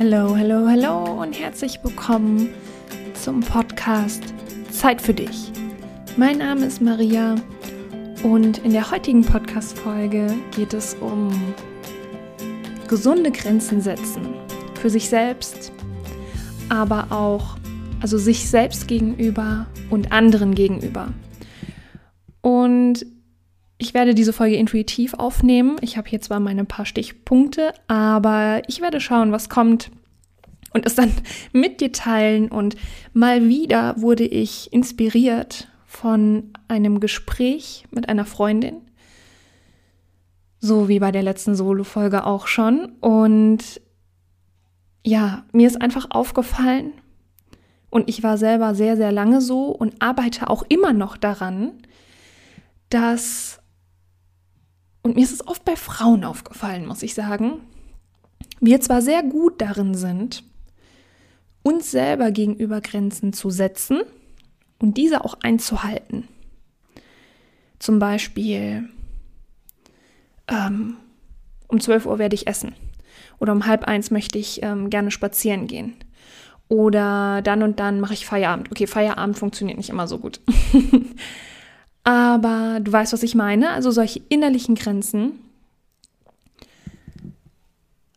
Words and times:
Hallo, 0.00 0.36
hallo, 0.36 0.68
hallo 0.68 1.20
und 1.20 1.32
herzlich 1.32 1.80
willkommen 1.82 2.50
zum 3.14 3.40
Podcast 3.40 4.22
Zeit 4.70 5.02
für 5.02 5.12
dich. 5.12 5.50
Mein 6.16 6.38
Name 6.38 6.66
ist 6.66 6.80
Maria 6.80 7.34
und 8.22 8.58
in 8.58 8.70
der 8.70 8.92
heutigen 8.92 9.24
Podcast-Folge 9.24 10.32
geht 10.54 10.72
es 10.72 10.94
um 11.00 11.52
gesunde 12.86 13.32
Grenzen 13.32 13.80
setzen 13.80 14.34
für 14.80 14.88
sich 14.88 15.08
selbst, 15.08 15.72
aber 16.68 17.08
auch 17.10 17.56
also 18.00 18.18
sich 18.18 18.48
selbst 18.48 18.86
gegenüber 18.86 19.66
und 19.90 20.12
anderen 20.12 20.54
gegenüber. 20.54 21.08
Und 22.40 23.04
ich 23.78 23.94
werde 23.94 24.14
diese 24.14 24.32
Folge 24.32 24.56
intuitiv 24.56 25.14
aufnehmen. 25.14 25.76
Ich 25.80 25.96
habe 25.96 26.08
hier 26.08 26.20
zwar 26.20 26.40
meine 26.40 26.64
paar 26.64 26.84
Stichpunkte, 26.84 27.72
aber 27.86 28.62
ich 28.66 28.80
werde 28.80 29.00
schauen, 29.00 29.32
was 29.32 29.48
kommt 29.48 29.90
und 30.72 30.84
es 30.84 30.96
dann 30.96 31.12
mit 31.52 31.80
dir 31.80 31.92
teilen. 31.92 32.48
Und 32.48 32.76
mal 33.12 33.48
wieder 33.48 34.00
wurde 34.00 34.24
ich 34.24 34.72
inspiriert 34.72 35.68
von 35.86 36.52
einem 36.66 37.00
Gespräch 37.00 37.84
mit 37.90 38.08
einer 38.08 38.24
Freundin. 38.24 38.82
So 40.60 40.88
wie 40.88 40.98
bei 40.98 41.12
der 41.12 41.22
letzten 41.22 41.54
Solo-Folge 41.54 42.26
auch 42.26 42.48
schon. 42.48 42.92
Und 43.00 43.80
ja, 45.04 45.44
mir 45.52 45.68
ist 45.68 45.80
einfach 45.80 46.08
aufgefallen, 46.10 46.92
und 47.90 48.08
ich 48.08 48.22
war 48.22 48.36
selber 48.36 48.74
sehr, 48.74 48.96
sehr 48.96 49.12
lange 49.12 49.40
so 49.40 49.66
und 49.70 49.94
arbeite 50.00 50.50
auch 50.50 50.62
immer 50.68 50.92
noch 50.92 51.16
daran, 51.16 51.72
dass 52.90 53.60
und 55.08 55.16
mir 55.16 55.24
ist 55.24 55.32
es 55.32 55.46
oft 55.46 55.64
bei 55.64 55.74
Frauen 55.74 56.22
aufgefallen, 56.22 56.86
muss 56.86 57.02
ich 57.02 57.14
sagen, 57.14 57.62
wir 58.60 58.80
zwar 58.82 59.00
sehr 59.00 59.22
gut 59.22 59.60
darin 59.60 59.94
sind, 59.94 60.44
uns 61.62 61.90
selber 61.90 62.30
gegenüber 62.30 62.82
Grenzen 62.82 63.32
zu 63.32 63.48
setzen 63.48 64.02
und 64.78 64.98
diese 64.98 65.24
auch 65.24 65.38
einzuhalten. 65.42 66.28
Zum 67.78 67.98
Beispiel, 67.98 68.90
ähm, 70.46 70.96
um 71.68 71.80
12 71.80 72.04
Uhr 72.04 72.18
werde 72.18 72.34
ich 72.34 72.46
essen. 72.46 72.74
Oder 73.38 73.52
um 73.52 73.66
halb 73.66 73.84
eins 73.84 74.10
möchte 74.10 74.38
ich 74.38 74.62
ähm, 74.62 74.90
gerne 74.90 75.10
spazieren 75.10 75.68
gehen. 75.68 75.94
Oder 76.68 77.40
dann 77.40 77.62
und 77.62 77.80
dann 77.80 78.00
mache 78.00 78.12
ich 78.12 78.26
Feierabend. 78.26 78.70
Okay, 78.70 78.86
Feierabend 78.86 79.38
funktioniert 79.38 79.78
nicht 79.78 79.88
immer 79.88 80.06
so 80.06 80.18
gut. 80.18 80.40
Aber 82.08 82.80
du 82.80 82.90
weißt, 82.90 83.12
was 83.12 83.22
ich 83.22 83.34
meine. 83.34 83.72
Also 83.72 83.90
solche 83.90 84.22
innerlichen 84.30 84.76
Grenzen. 84.76 85.40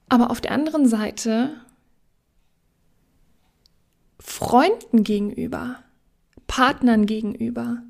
Aber 0.08 0.32
auf 0.32 0.40
der 0.40 0.52
anderen 0.52 0.88
Seite 0.88 1.50
Freunden 4.18 5.04
gegenüber, 5.04 5.80
Partnern 6.48 7.06
gegenüber, 7.06 7.84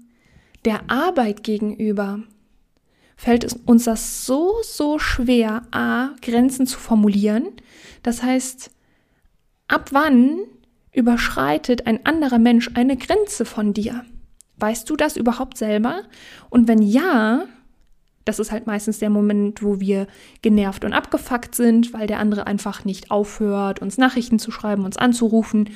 der 0.66 0.89
Arbeit 0.89 1.44
gegenüber, 1.44 2.23
fällt 3.16 3.44
es 3.44 3.53
uns 3.53 3.83
das 3.83 4.25
so, 4.25 4.55
so 4.63 4.97
schwer, 4.97 5.67
a, 5.69 6.16
Grenzen 6.23 6.66
zu 6.66 6.79
formulieren. 6.79 7.49
Das 8.02 8.23
heißt, 8.23 8.72
ab 9.67 9.89
wann 9.91 10.39
überschreitet 10.94 11.85
ein 11.85 12.07
anderer 12.07 12.39
Mensch 12.39 12.72
eine 12.73 12.97
Grenze 12.97 13.45
von 13.45 13.73
dir? 13.73 14.03
Weißt 14.62 14.88
du 14.90 14.95
das 14.95 15.17
überhaupt 15.17 15.58
selber? 15.58 16.04
Und 16.52 16.67
wenn 16.67 16.84
ja, 16.84 17.45
das 18.26 18.38
ist 18.38 18.52
halt 18.52 18.68
meistens 18.68 19.00
der 19.00 19.09
Moment, 19.09 19.64
wo 19.64 19.80
wir 19.80 20.06
genervt 20.44 20.86
und 20.86 20.94
abgefuckt 20.94 21.56
sind, 21.56 21.94
weil 21.94 22.06
der 22.06 22.20
andere 22.20 22.45
einfach 22.45 22.86
nicht 22.86 23.09
aufhört, 23.09 23.81
uns 23.81 23.98
Nachrichten 23.98 24.38
zu 24.38 24.52
schreiben, 24.52 24.86
uns 24.86 24.98
anzurufen. 24.98 25.72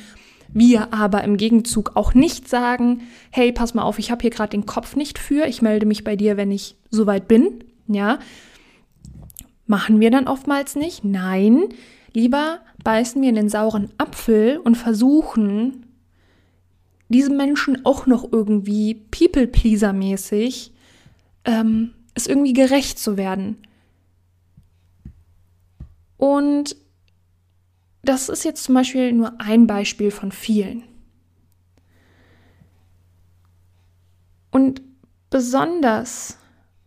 Wir 0.49 0.93
aber 0.93 1.23
im 1.23 1.37
Gegenzug 1.37 1.93
auch 1.95 2.13
nicht 2.13 2.47
sagen, 2.47 3.01
hey, 3.31 3.51
pass 3.51 3.73
mal 3.73 3.81
auf, 3.81 3.97
ich 3.97 4.11
habe 4.11 4.21
hier 4.21 4.29
gerade 4.29 4.51
den 4.51 4.67
Kopf 4.67 4.95
nicht 4.95 5.17
für, 5.17 5.47
ich 5.47 5.63
melde 5.63 5.87
mich 5.87 6.03
bei 6.03 6.15
dir, 6.15 6.37
wenn 6.37 6.51
ich 6.51 6.75
soweit 6.91 7.27
bin. 7.27 7.63
Ja, 7.87 8.19
machen 9.65 9.99
wir 9.99 10.11
dann 10.11 10.27
oftmals 10.27 10.75
nicht. 10.75 11.03
Nein, 11.03 11.69
lieber 12.13 12.59
beißen 12.83 13.19
wir 13.21 13.29
in 13.29 13.35
den 13.35 13.49
sauren 13.49 13.89
Apfel 13.97 14.59
und 14.63 14.75
versuchen 14.75 15.84
diesem 17.09 17.37
Menschen 17.37 17.85
auch 17.85 18.07
noch 18.07 18.31
irgendwie 18.31 18.95
People-Pleaser-mäßig 19.11 20.71
ähm, 21.45 21.91
ist 22.15 22.27
irgendwie 22.27 22.53
gerecht 22.53 22.97
zu 22.97 23.17
werden. 23.17 23.57
Und 26.17 26.75
das 28.03 28.29
ist 28.29 28.45
jetzt 28.45 28.63
zum 28.63 28.75
Beispiel 28.75 29.11
nur 29.11 29.39
ein 29.39 29.67
Beispiel 29.67 30.11
von 30.11 30.31
vielen. 30.31 30.83
Und 34.51 34.81
besonders 35.29 36.37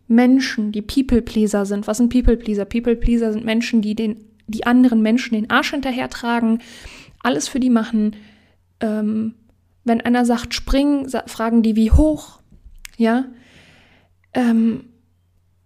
Menschen, 0.07 0.71
die 0.71 0.81
People-Pleaser 0.81 1.65
sind. 1.65 1.85
Was 1.85 1.97
sind 1.97 2.11
People-Pleaser? 2.11 2.65
People-Pleaser 2.65 3.31
sind 3.31 3.45
Menschen, 3.45 3.81
die 3.81 3.93
den, 3.93 4.25
die 4.47 4.65
anderen 4.65 5.01
Menschen 5.01 5.35
den 5.35 5.49
Arsch 5.51 5.69
hinterhertragen, 5.71 6.61
alles 7.21 7.47
für 7.47 7.59
die 7.59 7.69
machen, 7.69 8.15
ähm, 8.79 9.35
wenn 9.89 9.99
einer 10.01 10.23
sagt, 10.23 10.53
springen, 10.53 11.09
fragen 11.25 11.63
die, 11.63 11.75
wie 11.75 11.91
hoch. 11.91 12.39
Ja. 12.95 13.25
Ähm, 14.33 14.85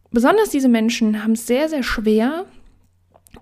besonders 0.10 0.50
diese 0.50 0.70
Menschen 0.70 1.24
haben 1.24 1.34
es 1.34 1.46
sehr, 1.46 1.70
sehr 1.70 1.84
schwer. 1.84 2.46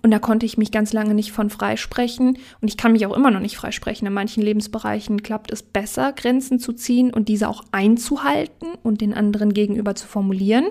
Und 0.02 0.10
da 0.10 0.18
konnte 0.18 0.44
ich 0.44 0.58
mich 0.58 0.72
ganz 0.72 0.92
lange 0.92 1.14
nicht 1.14 1.32
von 1.32 1.48
freisprechen. 1.50 2.38
Und 2.60 2.68
ich 2.68 2.76
kann 2.76 2.92
mich 2.92 3.06
auch 3.06 3.16
immer 3.16 3.30
noch 3.30 3.40
nicht 3.40 3.56
freisprechen. 3.56 4.06
In 4.06 4.12
manchen 4.12 4.42
Lebensbereichen 4.42 5.22
klappt 5.22 5.52
es 5.52 5.62
besser, 5.62 6.12
Grenzen 6.12 6.58
zu 6.58 6.72
ziehen 6.72 7.12
und 7.14 7.28
diese 7.28 7.48
auch 7.48 7.64
einzuhalten 7.72 8.68
und 8.82 9.00
den 9.00 9.14
anderen 9.14 9.54
gegenüber 9.54 9.94
zu 9.94 10.06
formulieren. 10.06 10.66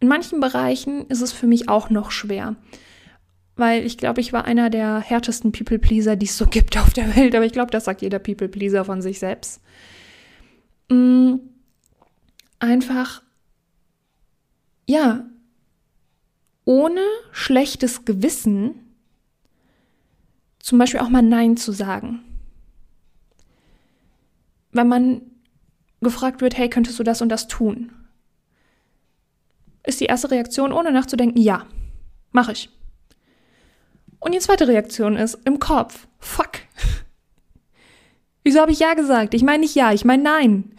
In 0.00 0.08
manchen 0.08 0.40
Bereichen 0.40 1.06
ist 1.06 1.22
es 1.22 1.32
für 1.32 1.46
mich 1.46 1.68
auch 1.68 1.88
noch 1.88 2.10
schwer 2.10 2.56
weil 3.56 3.84
ich 3.86 3.96
glaube, 3.96 4.20
ich 4.20 4.32
war 4.32 4.44
einer 4.44 4.70
der 4.70 5.00
härtesten 5.00 5.50
People-Pleaser, 5.50 6.16
die 6.16 6.26
es 6.26 6.36
so 6.36 6.46
gibt 6.46 6.78
auf 6.78 6.92
der 6.92 7.16
Welt. 7.16 7.34
Aber 7.34 7.44
ich 7.44 7.52
glaube, 7.52 7.70
das 7.70 7.86
sagt 7.86 8.02
jeder 8.02 8.18
People-Pleaser 8.18 8.84
von 8.84 9.00
sich 9.00 9.18
selbst. 9.18 9.60
Mm, 10.90 11.36
einfach, 12.58 13.22
ja, 14.86 15.24
ohne 16.64 17.00
schlechtes 17.32 18.04
Gewissen 18.04 18.74
zum 20.58 20.78
Beispiel 20.78 21.00
auch 21.00 21.08
mal 21.08 21.22
Nein 21.22 21.56
zu 21.56 21.72
sagen. 21.72 22.22
Wenn 24.72 24.88
man 24.88 25.22
gefragt 26.00 26.40
wird, 26.42 26.58
hey, 26.58 26.68
könntest 26.68 26.98
du 26.98 27.04
das 27.04 27.22
und 27.22 27.30
das 27.30 27.48
tun? 27.48 27.92
Ist 29.84 30.00
die 30.00 30.06
erste 30.06 30.30
Reaktion, 30.30 30.72
ohne 30.72 30.92
nachzudenken, 30.92 31.40
ja, 31.40 31.66
mache 32.32 32.52
ich. 32.52 32.68
Und 34.26 34.32
die 34.34 34.40
zweite 34.40 34.66
Reaktion 34.66 35.14
ist 35.14 35.38
im 35.44 35.60
Kopf. 35.60 36.08
Fuck. 36.18 36.58
Wieso 38.42 38.58
habe 38.58 38.72
ich 38.72 38.80
ja 38.80 38.94
gesagt? 38.94 39.34
Ich 39.34 39.44
meine 39.44 39.60
nicht 39.60 39.76
ja, 39.76 39.92
ich 39.92 40.04
meine 40.04 40.24
nein. 40.24 40.74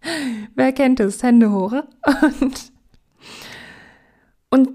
Wer 0.54 0.72
kennt 0.72 1.00
es? 1.00 1.24
Hände 1.24 1.50
hoch. 1.50 1.72
Und, 2.40 2.72
und 4.48 4.70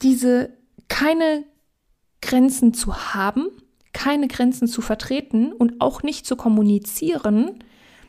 diese 0.00 0.56
keine 0.86 1.42
Grenzen 2.22 2.72
zu 2.72 3.12
haben, 3.12 3.48
keine 3.92 4.28
Grenzen 4.28 4.68
zu 4.68 4.80
vertreten 4.80 5.52
und 5.52 5.80
auch 5.80 6.04
nicht 6.04 6.24
zu 6.24 6.36
kommunizieren, 6.36 7.64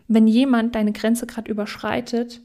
wenn 0.08 0.28
jemand 0.28 0.76
deine 0.76 0.92
Grenze 0.92 1.26
gerade 1.26 1.50
überschreitet, 1.50 2.44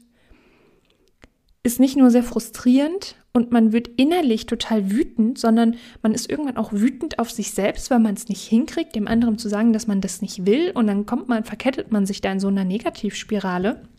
ist 1.61 1.79
nicht 1.79 1.95
nur 1.95 2.09
sehr 2.09 2.23
frustrierend 2.23 3.17
und 3.35 3.51
man 3.51 3.73
wird 3.73 3.89
innerlich 3.97 4.45
total 4.45 4.89
wütend, 4.89 5.37
sondern 5.37 5.75
man 6.01 6.13
ist 6.13 6.29
irgendwann 6.29 6.55
auch 6.55 6.71
wütend 6.71 7.19
auf 7.19 7.29
sich 7.29 7.51
selbst, 7.51 7.91
weil 7.91 7.99
man 7.99 8.15
es 8.15 8.29
nicht 8.29 8.47
hinkriegt, 8.47 8.95
dem 8.95 9.09
anderen 9.09 9.37
zu 9.37 9.49
sagen, 9.49 9.73
dass 9.73 9.87
man 9.87 9.99
das 9.99 10.21
nicht 10.21 10.45
will. 10.45 10.71
Und 10.73 10.87
dann 10.87 11.05
kommt 11.05 11.27
man, 11.27 11.43
verkettet 11.43 11.91
man 11.91 12.05
sich 12.05 12.21
da 12.21 12.31
in 12.31 12.39
so 12.39 12.47
einer 12.47 12.63
Negativspirale 12.63 13.89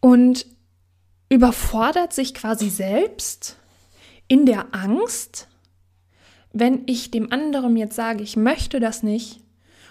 und 0.00 0.44
überfordert 1.28 2.12
sich 2.12 2.34
quasi 2.34 2.68
selbst 2.68 3.58
in 4.26 4.44
der 4.44 4.74
Angst, 4.74 5.46
wenn 6.52 6.82
ich 6.86 7.12
dem 7.12 7.30
anderen 7.30 7.76
jetzt 7.76 7.94
sage, 7.94 8.24
ich 8.24 8.36
möchte 8.36 8.80
das 8.80 9.04
nicht, 9.04 9.40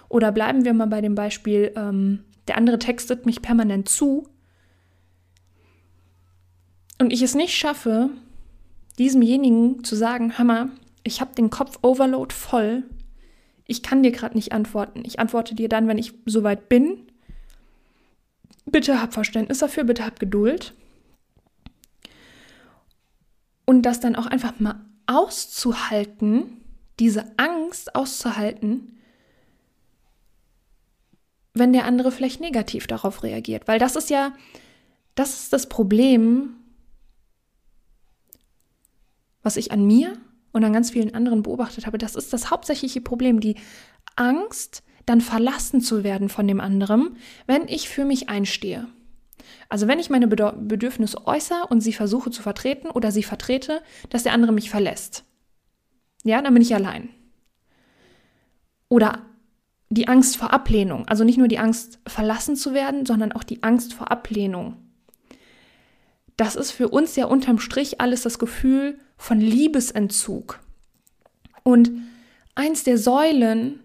oder 0.10 0.34
bleiben 0.34 0.66
wir 0.66 0.74
mal 0.74 0.88
bei 0.88 1.00
dem 1.00 1.16
Beispiel, 1.16 1.72
ähm, 1.78 2.26
der 2.50 2.58
andere 2.58 2.80
textet 2.80 3.26
mich 3.26 3.42
permanent 3.42 3.88
zu, 3.88 4.28
und 7.02 7.12
ich 7.12 7.24
es 7.24 7.34
nicht 7.34 7.58
schaffe, 7.58 8.12
diesemjenigen 9.00 9.84
zu 9.84 9.96
sagen, 9.96 10.38
Hammer, 10.38 10.70
ich 11.04 11.20
habe 11.20 11.34
den 11.34 11.50
Kopf 11.50 11.80
Overload 11.82 12.32
voll, 12.32 12.84
ich 13.66 13.82
kann 13.82 14.04
dir 14.04 14.12
gerade 14.12 14.36
nicht 14.36 14.52
antworten. 14.52 15.02
Ich 15.04 15.20
antworte 15.20 15.56
dir 15.56 15.68
dann, 15.68 15.88
wenn 15.88 15.98
ich 15.98 16.14
soweit 16.26 16.70
bin. 16.70 17.08
Bitte 18.66 19.02
hab 19.02 19.14
Verständnis 19.14 19.60
dafür, 19.60 19.84
bitte 19.84 20.06
hab 20.06 20.20
Geduld. 20.20 20.76
Und 23.66 23.82
das 23.82 24.00
dann 24.00 24.16
auch 24.16 24.28
einfach 24.28 24.60
mal 24.60 24.86
auszuhalten, 25.08 26.62
diese 27.00 27.32
Angst 27.38 27.96
auszuhalten, 27.96 29.00
wenn 31.56 31.74
der 31.74 31.86
andere 31.86 32.12
vielleicht 32.12 32.42
negativ 32.42 32.86
darauf 32.86 33.24
reagiert. 33.24 33.68
Weil 33.68 33.80
das 33.80 33.96
ist 33.96 34.12
ja, 34.12 34.34
das 35.16 35.44
ist 35.44 35.54
das 35.54 35.68
Problem, 35.68 36.61
was 39.44 39.58
ich 39.58 39.72
an 39.72 39.86
mir 39.86 40.14
und 40.52 40.64
an 40.64 40.74
ganz 40.74 40.92
vielen 40.92 41.14
anderen 41.14 41.44
beobachtet 41.44 41.86
habe. 41.86 41.98
Das 41.98 42.16
ist 42.16 42.34
das 42.34 42.52
hauptsächliche 42.52 43.02
Problem, 43.02 43.40
die 43.40 43.56
Angst, 44.16 44.84
dann 45.06 45.22
verlassen 45.22 45.82
zu 45.82 46.04
werden 46.04 46.30
von 46.30 46.48
dem 46.48 46.60
anderen, 46.60 47.18
wenn 47.48 47.68
ich 47.68 47.90
für 47.90 48.06
mich 48.06 48.30
einstehe. 48.30 48.88
Also 49.70 49.88
wenn 49.88 50.00
ich 50.00 50.10
meine 50.10 50.28
Bedürfnisse 50.28 51.26
äußere 51.26 51.68
und 51.70 51.82
sie 51.82 51.94
versuche 51.94 52.30
zu 52.30 52.42
vertreten 52.42 52.90
oder 52.90 53.12
sie 53.12 53.24
vertrete, 53.24 53.82
dass 54.10 54.24
der 54.24 54.34
andere 54.34 54.52
mich 54.52 54.70
verlässt. 54.70 55.24
Ja, 56.24 56.42
dann 56.42 56.54
bin 56.54 56.62
ich 56.62 56.76
allein. 56.76 57.10
Oder 58.90 59.26
die 59.90 60.08
Angst 60.08 60.38
vor 60.38 60.54
Ablehnung. 60.54 61.08
Also 61.08 61.24
nicht 61.24 61.38
nur 61.38 61.48
die 61.48 61.60
Angst, 61.60 62.00
verlassen 62.06 62.56
zu 62.56 62.74
werden, 62.74 63.06
sondern 63.06 63.32
auch 63.32 63.44
die 63.44 63.64
Angst 63.64 63.94
vor 63.94 64.12
Ablehnung. 64.12 64.78
Das 66.38 66.56
ist 66.56 66.72
für 66.72 66.90
uns 66.90 67.16
ja 67.16 67.26
unterm 67.26 67.60
Strich 67.60 68.02
alles 68.02 68.22
das 68.22 68.40
Gefühl 68.40 69.00
von 69.22 69.40
Liebesentzug. 69.40 70.60
Und 71.62 71.92
eins 72.56 72.84
der 72.84 72.98
Säulen 72.98 73.80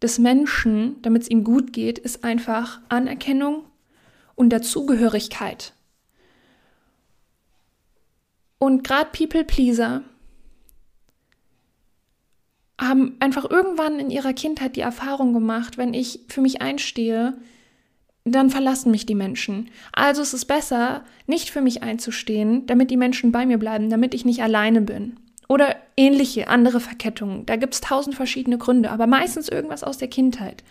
des 0.00 0.18
Menschen, 0.18 0.96
damit 1.02 1.24
es 1.24 1.30
ihm 1.30 1.44
gut 1.44 1.74
geht, 1.74 1.98
ist 1.98 2.24
einfach 2.24 2.80
Anerkennung 2.88 3.66
und 4.34 4.48
Dazugehörigkeit. 4.48 5.74
Und 8.58 8.82
gerade 8.82 9.10
People 9.12 9.44
Pleaser 9.44 10.04
haben 12.80 13.16
einfach 13.20 13.48
irgendwann 13.50 14.00
in 14.00 14.10
ihrer 14.10 14.32
Kindheit 14.32 14.76
die 14.76 14.80
Erfahrung 14.80 15.34
gemacht, 15.34 15.76
wenn 15.76 15.92
ich 15.92 16.20
für 16.28 16.40
mich 16.40 16.62
einstehe, 16.62 17.34
dann 18.24 18.50
verlassen 18.50 18.90
mich 18.90 19.06
die 19.06 19.14
Menschen. 19.14 19.70
Also 19.92 20.22
ist 20.22 20.32
es 20.32 20.44
besser, 20.44 21.04
nicht 21.26 21.50
für 21.50 21.60
mich 21.60 21.82
einzustehen, 21.82 22.66
damit 22.66 22.90
die 22.90 22.96
Menschen 22.96 23.32
bei 23.32 23.46
mir 23.46 23.58
bleiben, 23.58 23.90
damit 23.90 24.14
ich 24.14 24.24
nicht 24.24 24.42
alleine 24.42 24.80
bin. 24.80 25.16
Oder 25.48 25.76
ähnliche 25.96 26.48
andere 26.48 26.80
Verkettungen. 26.80 27.44
Da 27.46 27.56
gibt 27.56 27.74
es 27.74 27.80
tausend 27.80 28.14
verschiedene 28.14 28.58
Gründe, 28.58 28.90
aber 28.90 29.06
meistens 29.06 29.48
irgendwas 29.48 29.84
aus 29.84 29.98
der 29.98 30.08
Kindheit. 30.08 30.62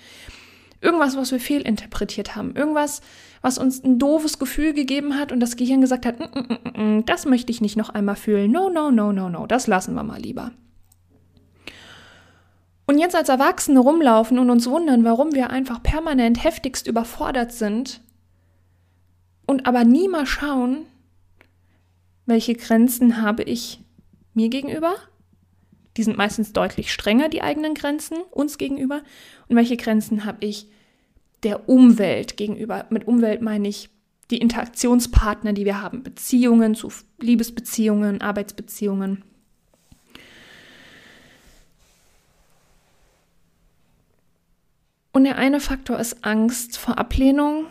Irgendwas, 0.80 1.16
was 1.16 1.32
wir 1.32 1.40
fehlinterpretiert 1.40 2.36
haben. 2.36 2.56
Irgendwas, 2.56 3.02
was 3.42 3.60
uns 3.60 3.84
ein 3.84 4.00
doofes 4.00 4.40
Gefühl 4.40 4.74
gegeben 4.74 5.20
hat 5.20 5.32
und 5.32 5.40
das 5.40 5.56
Gehirn 5.56 5.82
gesagt 5.82 6.06
hat, 6.08 6.20
mm, 6.20 6.24
mm, 6.24 6.98
mm, 6.98 7.06
das 7.06 7.26
möchte 7.26 7.52
ich 7.52 7.62
nicht 7.62 7.78
noch 7.78 7.90
einmal 7.90 8.16
fühlen. 8.16 8.52
No, 8.52 8.70
no, 8.70 8.90
no, 8.90 9.12
no, 9.12 9.30
no. 9.30 9.46
Das 9.46 9.68
lassen 9.68 9.94
wir 9.94 10.04
mal 10.04 10.20
lieber. 10.20 10.52
Und 12.92 13.00
jetzt 13.00 13.16
als 13.16 13.30
Erwachsene 13.30 13.80
rumlaufen 13.80 14.38
und 14.38 14.50
uns 14.50 14.70
wundern, 14.70 15.06
warum 15.06 15.34
wir 15.34 15.50
einfach 15.50 15.82
permanent 15.82 16.44
heftigst 16.44 16.88
überfordert 16.88 17.54
sind 17.54 18.02
und 19.48 19.66
aber 19.66 19.86
nie 19.86 20.10
mal 20.10 20.26
schauen, 20.26 20.80
welche 22.26 22.54
Grenzen 22.54 23.22
habe 23.22 23.44
ich 23.44 23.80
mir 24.34 24.50
gegenüber? 24.50 24.96
Die 25.96 26.04
sind 26.04 26.18
meistens 26.18 26.52
deutlich 26.52 26.92
strenger, 26.92 27.30
die 27.30 27.42
eigenen 27.42 27.76
Grenzen 27.76 28.18
uns 28.30 28.58
gegenüber. 28.58 29.04
Und 29.48 29.56
welche 29.56 29.78
Grenzen 29.78 30.26
habe 30.26 30.46
ich 30.46 30.70
der 31.44 31.70
Umwelt 31.70 32.36
gegenüber? 32.36 32.88
Mit 32.90 33.08
Umwelt 33.08 33.42
meine 33.42 33.70
ich 33.70 33.90
die 34.32 34.40
Interaktionspartner, 34.40 35.54
die 35.54 35.64
wir 35.64 35.82
haben, 35.82 36.04
Beziehungen 36.04 36.76
zu 36.76 36.92
Liebesbeziehungen, 37.22 38.20
Arbeitsbeziehungen. 38.20 39.24
Und 45.12 45.26
der 45.26 45.38
eine 45.38 45.60
Faktor 45.60 46.00
ist 46.00 46.24
Angst 46.24 46.78
vor 46.78 46.98
Ablehnung, 46.98 47.66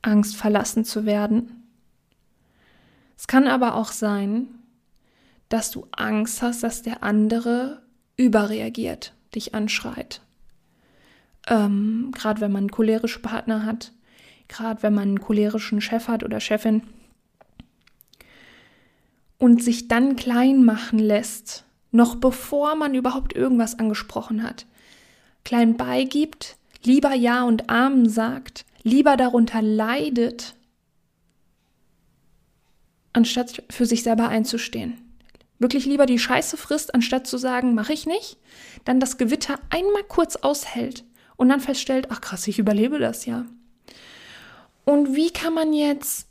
Angst 0.00 0.36
verlassen 0.36 0.84
zu 0.84 1.04
werden. 1.04 1.64
Es 3.16 3.26
kann 3.26 3.46
aber 3.46 3.74
auch 3.74 3.92
sein, 3.92 4.46
dass 5.48 5.70
du 5.70 5.86
Angst 5.92 6.40
hast, 6.40 6.62
dass 6.62 6.82
der 6.82 7.02
andere 7.02 7.82
überreagiert, 8.16 9.12
dich 9.34 9.54
anschreit. 9.54 10.22
Ähm, 11.46 12.12
gerade 12.14 12.40
wenn 12.40 12.52
man 12.52 12.64
einen 12.64 12.70
cholerischen 12.70 13.22
Partner 13.22 13.64
hat, 13.66 13.92
gerade 14.46 14.82
wenn 14.82 14.94
man 14.94 15.08
einen 15.08 15.20
cholerischen 15.20 15.80
Chef 15.80 16.08
hat 16.08 16.24
oder 16.24 16.40
Chefin 16.40 16.82
und 19.36 19.62
sich 19.62 19.88
dann 19.88 20.16
klein 20.16 20.64
machen 20.64 20.98
lässt, 20.98 21.64
noch 21.90 22.16
bevor 22.16 22.74
man 22.74 22.94
überhaupt 22.94 23.34
irgendwas 23.34 23.78
angesprochen 23.78 24.42
hat 24.42 24.66
klein 25.44 25.76
beigibt, 25.76 26.56
lieber 26.82 27.14
Ja 27.14 27.44
und 27.44 27.70
Amen 27.70 28.08
sagt, 28.08 28.64
lieber 28.82 29.16
darunter 29.16 29.62
leidet, 29.62 30.54
anstatt 33.12 33.62
für 33.70 33.86
sich 33.86 34.02
selber 34.02 34.28
einzustehen. 34.28 34.98
Wirklich 35.58 35.86
lieber 35.86 36.06
die 36.06 36.18
Scheiße 36.18 36.56
frisst, 36.56 36.94
anstatt 36.94 37.26
zu 37.26 37.36
sagen, 37.36 37.74
mache 37.74 37.92
ich 37.92 38.06
nicht, 38.06 38.38
dann 38.84 39.00
das 39.00 39.18
Gewitter 39.18 39.58
einmal 39.70 40.04
kurz 40.04 40.36
aushält 40.36 41.04
und 41.36 41.48
dann 41.48 41.60
feststellt, 41.60 42.08
ach 42.10 42.20
krass, 42.20 42.46
ich 42.46 42.58
überlebe 42.58 42.98
das 42.98 43.26
ja. 43.26 43.44
Und 44.84 45.14
wie 45.14 45.30
kann 45.30 45.52
man 45.52 45.72
jetzt 45.72 46.28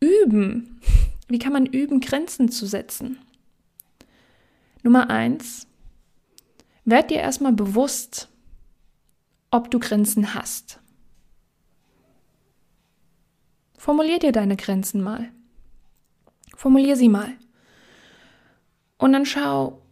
üben? 0.00 0.80
Wie 1.28 1.38
kann 1.38 1.52
man 1.52 1.66
üben, 1.66 2.00
Grenzen 2.00 2.50
zu 2.50 2.66
setzen? 2.66 3.18
Nummer 4.82 5.10
eins, 5.10 5.67
Werd 6.90 7.10
dir 7.10 7.18
erstmal 7.18 7.52
bewusst, 7.52 8.30
ob 9.50 9.70
du 9.70 9.78
Grenzen 9.78 10.32
hast. 10.32 10.80
Formulier 13.76 14.18
dir 14.18 14.32
deine 14.32 14.56
Grenzen 14.56 15.02
mal. 15.02 15.30
Formulier 16.56 16.96
sie 16.96 17.10
mal. 17.10 17.36
Und 18.96 19.12
dann 19.12 19.26
schau, 19.26 19.82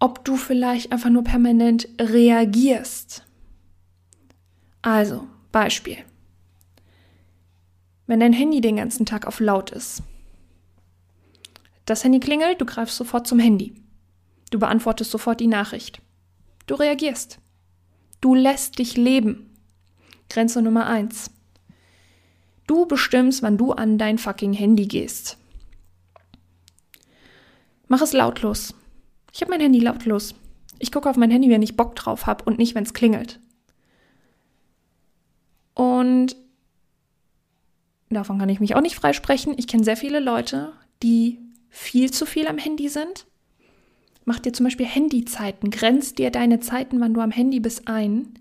ob 0.00 0.24
du 0.24 0.34
vielleicht 0.34 0.90
einfach 0.90 1.10
nur 1.10 1.22
permanent 1.22 1.88
reagierst. 2.00 3.24
Also, 4.82 5.28
Beispiel. 5.52 5.98
Wenn 8.08 8.18
dein 8.18 8.32
Handy 8.32 8.60
den 8.60 8.74
ganzen 8.74 9.06
Tag 9.06 9.24
auf 9.24 9.38
laut 9.38 9.70
ist. 9.70 10.02
Das 11.84 12.02
Handy 12.02 12.18
klingelt, 12.18 12.60
du 12.60 12.66
greifst 12.66 12.96
sofort 12.96 13.28
zum 13.28 13.38
Handy. 13.38 13.84
Du 14.50 14.58
beantwortest 14.58 15.10
sofort 15.10 15.40
die 15.40 15.46
Nachricht. 15.46 16.00
Du 16.66 16.74
reagierst. 16.74 17.38
Du 18.20 18.34
lässt 18.34 18.78
dich 18.78 18.96
leben. 18.96 19.54
Grenze 20.30 20.62
Nummer 20.62 20.86
eins. 20.86 21.30
Du 22.66 22.86
bestimmst, 22.86 23.42
wann 23.42 23.56
du 23.56 23.72
an 23.72 23.98
dein 23.98 24.18
fucking 24.18 24.52
Handy 24.52 24.86
gehst. 24.86 25.38
Mach 27.86 28.02
es 28.02 28.12
lautlos. 28.12 28.74
Ich 29.32 29.40
habe 29.40 29.50
mein 29.50 29.60
Handy 29.60 29.80
lautlos. 29.80 30.34
Ich 30.78 30.92
gucke 30.92 31.08
auf 31.08 31.16
mein 31.16 31.30
Handy, 31.30 31.48
wenn 31.48 31.62
ich 31.62 31.76
Bock 31.76 31.96
drauf 31.96 32.26
habe 32.26 32.44
und 32.44 32.58
nicht, 32.58 32.74
wenn 32.74 32.84
es 32.84 32.94
klingelt. 32.94 33.40
Und 35.74 36.36
davon 38.10 38.38
kann 38.38 38.48
ich 38.48 38.60
mich 38.60 38.74
auch 38.74 38.80
nicht 38.80 38.96
freisprechen. 38.96 39.54
Ich 39.56 39.66
kenne 39.66 39.84
sehr 39.84 39.96
viele 39.96 40.20
Leute, 40.20 40.72
die 41.02 41.38
viel 41.70 42.10
zu 42.12 42.26
viel 42.26 42.48
am 42.48 42.58
Handy 42.58 42.88
sind 42.88 43.27
Mach 44.28 44.40
dir 44.40 44.52
zum 44.52 44.64
Beispiel 44.64 44.84
Handyzeiten, 44.84 45.70
grenz 45.70 46.14
dir 46.14 46.30
deine 46.30 46.60
Zeiten, 46.60 47.00
wann 47.00 47.14
du 47.14 47.22
am 47.22 47.30
Handy 47.30 47.60
bist, 47.60 47.88
ein 47.88 48.38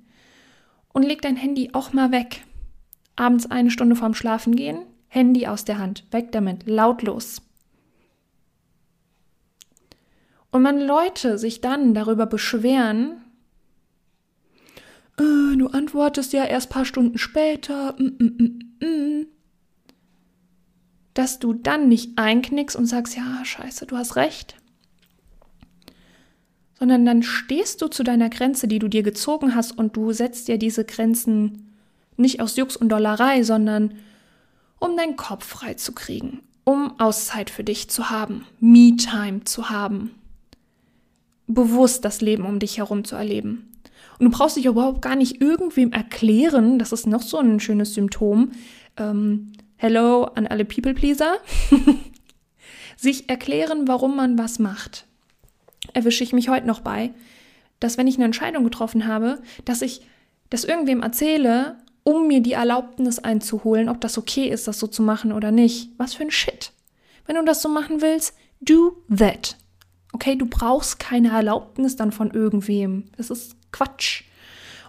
und 0.91 1.03
leg 1.03 1.22
dein 1.22 1.38
Handy 1.38 1.70
auch 1.72 1.94
mal 1.94 2.12
weg. 2.12 2.44
Abends 3.15 3.50
eine 3.50 3.72
Stunde 3.72 3.96
vorm 3.96 4.13
Schlafen 4.13 4.58
gehen, 4.58 4.79
Handy 5.08 5.48
aus 5.48 5.63
der 5.63 5.77
Hand, 5.77 6.03
weg 6.12 6.34
damit, 6.34 6.67
lautlos. 6.67 7.41
Und 10.51 10.65
wenn 10.65 10.82
Leute 10.82 11.38
sich 11.38 11.62
dann 11.62 11.94
darüber 11.94 12.25
beschweren, 12.25 13.24
äh, 15.17 15.56
du 15.56 15.67
antwortest 15.67 16.34
ja 16.34 16.44
erst 16.44 16.70
paar 16.70 16.84
Stunden 16.84 17.17
später, 17.17 17.96
mm, 17.98 18.25
mm, 18.25 18.86
mm, 18.86 19.27
dass 21.13 21.39
du 21.39 21.53
dann 21.53 21.88
nicht 21.88 22.17
einknickst 22.17 22.75
und 22.75 22.88
sagst, 22.88 23.15
ja, 23.15 23.46
scheiße, 23.46 23.86
du 23.86 23.96
hast 23.96 24.17
recht, 24.17 24.58
sondern 26.79 27.05
dann 27.05 27.24
stehst 27.24 27.81
du 27.81 27.88
zu 27.88 28.03
deiner 28.03 28.29
Grenze, 28.29 28.67
die 28.67 28.79
du 28.79 28.88
dir 28.88 29.03
gezogen 29.03 29.55
hast 29.55 29.77
und 29.77 29.96
du 29.96 30.12
setzt 30.12 30.48
dir 30.48 30.57
diese 30.57 30.86
Grenzen 30.86 31.74
nicht 32.17 32.41
aus 32.41 32.55
Jux 32.55 32.75
und 32.75 32.89
Dollerei, 32.89 33.43
sondern 33.43 33.93
um 34.79 34.96
deinen 34.96 35.15
Kopf 35.15 35.46
frei 35.46 35.74
zu 35.75 35.93
kriegen, 35.93 36.41
um 36.63 37.00
Auszeit 37.00 37.50
für 37.50 37.63
dich 37.63 37.89
zu 37.89 38.10
haben, 38.10 38.46
Me-Time 38.60 39.43
zu 39.43 39.69
haben, 39.69 40.12
bewusst 41.48 42.05
das 42.05 42.22
Leben 42.22 42.46
um 42.46 42.60
dich 42.60 42.77
herum 42.77 43.03
zu 43.03 43.15
erleben. 43.15 43.72
Und 44.19 44.25
du 44.25 44.31
brauchst 44.31 44.57
dich 44.57 44.65
überhaupt 44.65 45.01
gar 45.01 45.15
nicht 45.15 45.41
irgendwem 45.41 45.91
erklären, 45.91 46.79
das 46.79 46.91
ist 46.91 47.07
noch 47.07 47.22
so 47.22 47.38
ein 47.38 47.60
schönes 47.60 47.93
Symptom, 47.93 48.51
ähm, 48.98 49.53
Hello 49.79 50.24
an 50.24 50.48
alle 50.48 50.65
People 50.65 50.96
Pleaser. 50.96 51.38
sich 52.98 53.29
erklären, 53.29 53.88
warum 53.88 54.15
man 54.15 54.38
was 54.38 54.57
macht. 54.60 55.07
Erwische 55.98 56.24
ich 56.24 56.32
mich 56.32 56.48
heute 56.48 56.68
noch 56.68 56.82
bei, 56.82 57.12
dass 57.80 57.98
wenn 57.98 58.06
ich 58.06 58.18
eine 58.18 58.25
Entscheidung 58.25 58.63
getroffen 58.63 59.08
habe, 59.08 59.42
dass 59.66 59.82
ich 59.82 60.01
das 60.51 60.63
irgendwem 60.63 61.01
erzähle, 61.01 61.77
um 62.04 62.27
mir 62.27 62.39
die 62.42 62.54
Erlaubnis 62.54 63.18
einzuholen, 63.18 63.89
ob 63.89 64.00
das 64.00 64.20
okay 64.20 64.48
ist, 64.48 64.68
das 64.68 64.77
so 64.77 64.86
zu 64.86 65.01
machen 65.01 65.32
oder 65.32 65.50
nicht. 65.50 65.89
Was 65.98 66.13
für 66.13 66.22
ein 66.22 66.30
Shit. 66.30 66.72
Wenn 67.25 67.36
du 67.36 67.44
das 67.44 67.63
so 67.63 67.68
machen 67.68 68.04
willst, 68.04 68.36
do 68.62 69.04
that. 69.10 69.58
Okay, 70.13 70.36
du 70.36 70.46
brauchst 70.46 71.00
keine 71.00 71.30
Erlaubnis 71.30 71.96
dann 71.96 72.12
von 72.12 72.30
irgendwem. 72.30 73.06
Das 73.18 73.32
ist 73.32 73.56
Quatsch. 73.72 74.24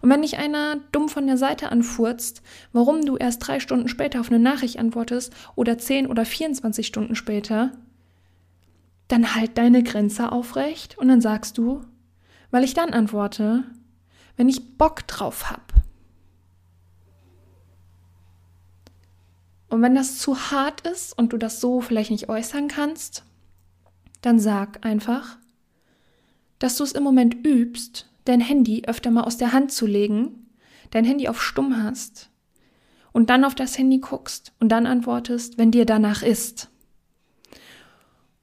Und 0.02 0.10
wenn 0.10 0.20
dich 0.20 0.36
einer 0.36 0.76
dumm 0.92 1.08
von 1.08 1.26
der 1.26 1.38
Seite 1.38 1.72
anfurzt, 1.72 2.42
warum 2.74 3.06
du 3.06 3.16
erst 3.16 3.48
drei 3.48 3.60
Stunden 3.60 3.88
später 3.88 4.20
auf 4.20 4.28
eine 4.28 4.38
Nachricht 4.38 4.78
antwortest 4.78 5.32
oder 5.56 5.78
zehn 5.78 6.06
oder 6.06 6.26
24 6.26 6.86
Stunden 6.86 7.14
später, 7.14 7.72
dann 9.08 9.34
halt 9.34 9.58
deine 9.58 9.82
Grenze 9.82 10.30
aufrecht 10.30 10.96
und 10.98 11.08
dann 11.08 11.20
sagst 11.20 11.58
du, 11.58 11.80
weil 12.50 12.64
ich 12.64 12.74
dann 12.74 12.92
antworte, 12.92 13.64
wenn 14.36 14.48
ich 14.48 14.78
Bock 14.78 15.06
drauf 15.06 15.50
hab. 15.50 15.72
Und 19.68 19.82
wenn 19.82 19.94
das 19.94 20.18
zu 20.18 20.50
hart 20.50 20.82
ist 20.82 21.16
und 21.16 21.32
du 21.32 21.36
das 21.36 21.60
so 21.60 21.80
vielleicht 21.80 22.10
nicht 22.10 22.28
äußern 22.28 22.68
kannst, 22.68 23.24
dann 24.22 24.38
sag 24.38 24.84
einfach, 24.84 25.36
dass 26.58 26.76
du 26.76 26.84
es 26.84 26.92
im 26.92 27.02
Moment 27.02 27.46
übst, 27.46 28.08
dein 28.24 28.40
Handy 28.40 28.84
öfter 28.86 29.10
mal 29.10 29.24
aus 29.24 29.36
der 29.36 29.52
Hand 29.52 29.72
zu 29.72 29.86
legen, 29.86 30.46
dein 30.90 31.04
Handy 31.04 31.28
auf 31.28 31.42
Stumm 31.42 31.82
hast 31.82 32.30
und 33.12 33.30
dann 33.30 33.44
auf 33.44 33.54
das 33.54 33.76
Handy 33.78 33.98
guckst 33.98 34.52
und 34.58 34.70
dann 34.70 34.86
antwortest, 34.86 35.58
wenn 35.58 35.70
dir 35.70 35.84
danach 35.84 36.22
ist. 36.22 36.70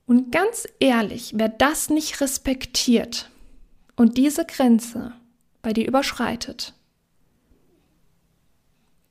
Und 0.05 0.31
ganz 0.31 0.67
ehrlich, 0.79 1.33
wer 1.35 1.50
das 1.50 1.89
nicht 1.89 2.21
respektiert 2.21 3.29
und 3.95 4.17
diese 4.17 4.45
Grenze 4.45 5.13
bei 5.62 5.74
dir 5.74 5.88
überschreitet, 5.88 6.74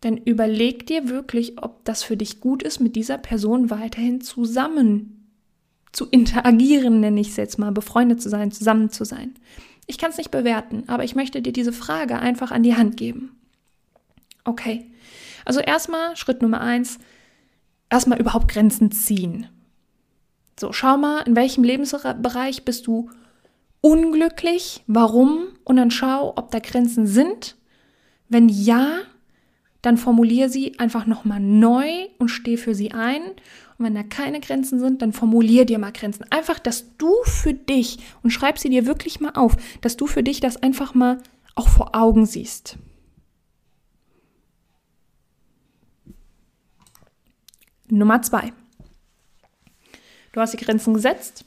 dann 0.01 0.17
überleg 0.19 0.87
dir 0.87 1.09
wirklich, 1.09 1.63
ob 1.63 1.85
das 1.85 2.03
für 2.03 2.17
dich 2.17 2.41
gut 2.41 2.63
ist, 2.63 2.79
mit 2.79 2.95
dieser 2.95 3.19
Person 3.19 3.71
weiterhin 3.71 4.21
zusammen 4.21 5.31
zu 5.93 6.07
interagieren, 6.07 7.01
nenne 7.01 7.21
ich 7.21 7.31
es 7.31 7.37
jetzt 7.37 7.59
mal, 7.59 7.73
befreundet 7.73 8.21
zu 8.21 8.29
sein, 8.29 8.53
zusammen 8.53 8.91
zu 8.91 9.05
sein. 9.05 9.35
Ich 9.87 9.99
kann 9.99 10.11
es 10.11 10.19
nicht 10.19 10.31
bewerten, 10.31 10.85
aber 10.89 11.05
ich 11.05 11.15
möchte 11.15 11.41
dir 11.41 11.53
diese 11.53 11.73
Frage 11.73 12.19
einfach 12.19 12.51
an 12.51 12.63
die 12.63 12.77
Hand 12.77 12.97
geben. 12.97 13.37
Okay. 14.45 14.91
Also 15.45 15.61
erstmal 15.61 16.17
Schritt 16.17 16.43
Nummer 16.43 16.61
eins, 16.61 16.99
erstmal 17.91 18.21
überhaupt 18.21 18.49
Grenzen 18.49 18.91
ziehen. 18.93 19.47
So, 20.59 20.73
schau 20.73 20.97
mal, 20.97 21.21
in 21.23 21.37
welchem 21.37 21.65
Lebensbereich 21.65 22.65
bist 22.65 22.87
du 22.87 23.11
unglücklich, 23.81 24.83
warum 24.87 25.49
und 25.65 25.77
dann 25.77 25.91
schau, 25.91 26.33
ob 26.37 26.51
da 26.51 26.59
Grenzen 26.59 27.07
sind. 27.07 27.57
Wenn 28.29 28.49
ja, 28.49 29.01
dann 29.83 29.99
formulier 29.99 30.49
sie 30.49 30.79
einfach 30.79 31.05
nochmal 31.07 31.41
neu 31.41 32.07
und 32.19 32.29
steh 32.29 32.57
für 32.57 32.75
sie 32.75 32.93
ein. 32.93 33.23
Und 33.77 33.85
wenn 33.85 33.95
da 33.95 34.03
keine 34.03 34.41
Grenzen 34.41 34.79
sind, 34.79 35.03
dann 35.03 35.13
formulier 35.13 35.67
dir 35.67 35.79
mal 35.79 35.93
Grenzen. 35.93 36.25
Einfach, 36.31 36.59
dass 36.59 36.97
du 36.97 37.13
für 37.25 37.53
dich 37.53 37.99
und 38.23 38.31
schreib 38.31 38.59
sie 38.59 38.71
dir 38.71 38.87
wirklich 38.87 39.21
mal 39.21 39.33
auf, 39.35 39.57
dass 39.83 39.97
du 39.97 40.07
für 40.07 40.23
dich 40.23 40.41
das 40.41 40.63
einfach 40.63 40.95
mal 40.95 41.19
auch 41.55 41.69
vor 41.69 41.95
Augen 41.95 42.25
siehst. 42.25 42.79
Nummer 47.91 48.23
zwei. 48.23 48.53
Du 50.35 50.41
hast 50.41 50.53
die 50.53 50.65
Grenzen 50.65 50.95
gesetzt. 50.95 51.45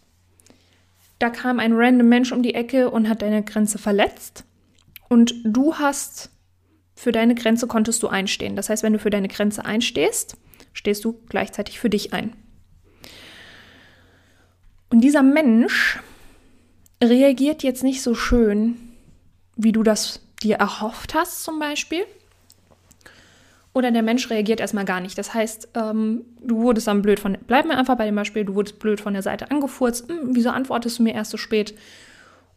Da 1.19 1.29
kam 1.29 1.59
ein 1.59 1.73
random 1.73 2.07
Mensch 2.07 2.31
um 2.31 2.41
die 2.41 2.53
Ecke 2.53 2.89
und 2.89 3.09
hat 3.09 3.21
deine 3.21 3.43
Grenze 3.43 3.77
verletzt. 3.77 4.45
Und 5.09 5.35
du 5.43 5.75
hast 5.75 6.29
für 6.95 7.11
deine 7.11 7.35
Grenze 7.35 7.67
konntest 7.67 8.01
du 8.01 8.07
einstehen. 8.07 8.55
Das 8.55 8.69
heißt, 8.69 8.83
wenn 8.83 8.93
du 8.93 8.99
für 8.99 9.09
deine 9.09 9.27
Grenze 9.27 9.65
einstehst, 9.65 10.37
stehst 10.71 11.03
du 11.03 11.19
gleichzeitig 11.27 11.79
für 11.79 11.89
dich 11.89 12.13
ein. 12.13 12.33
Und 14.89 15.01
dieser 15.01 15.21
Mensch 15.21 15.99
reagiert 17.03 17.63
jetzt 17.63 17.83
nicht 17.83 18.01
so 18.01 18.15
schön, 18.15 18.77
wie 19.57 19.73
du 19.73 19.83
das 19.83 20.21
dir 20.41 20.55
erhofft 20.55 21.13
hast, 21.13 21.43
zum 21.43 21.59
Beispiel. 21.59 22.05
Oder 23.77 23.91
der 23.91 24.01
Mensch 24.01 24.31
reagiert 24.31 24.59
erstmal 24.59 24.85
gar 24.85 25.01
nicht. 25.01 25.19
Das 25.19 25.35
heißt, 25.35 25.69
ähm, 25.75 26.25
du 26.41 26.57
wurdest 26.63 26.87
dann 26.87 27.03
blöd 27.03 27.19
von, 27.19 27.37
bleib 27.45 27.67
mir 27.67 27.77
einfach 27.77 27.95
bei 27.95 28.07
dem 28.07 28.15
Beispiel, 28.15 28.43
du 28.43 28.55
wurdest 28.55 28.79
blöd 28.79 28.99
von 28.99 29.13
der 29.13 29.21
Seite 29.21 29.51
angefurzt. 29.51 30.09
Hm, 30.09 30.29
wieso 30.31 30.49
antwortest 30.49 30.97
du 30.97 31.03
mir 31.03 31.13
erst 31.13 31.29
so 31.29 31.37
spät? 31.37 31.77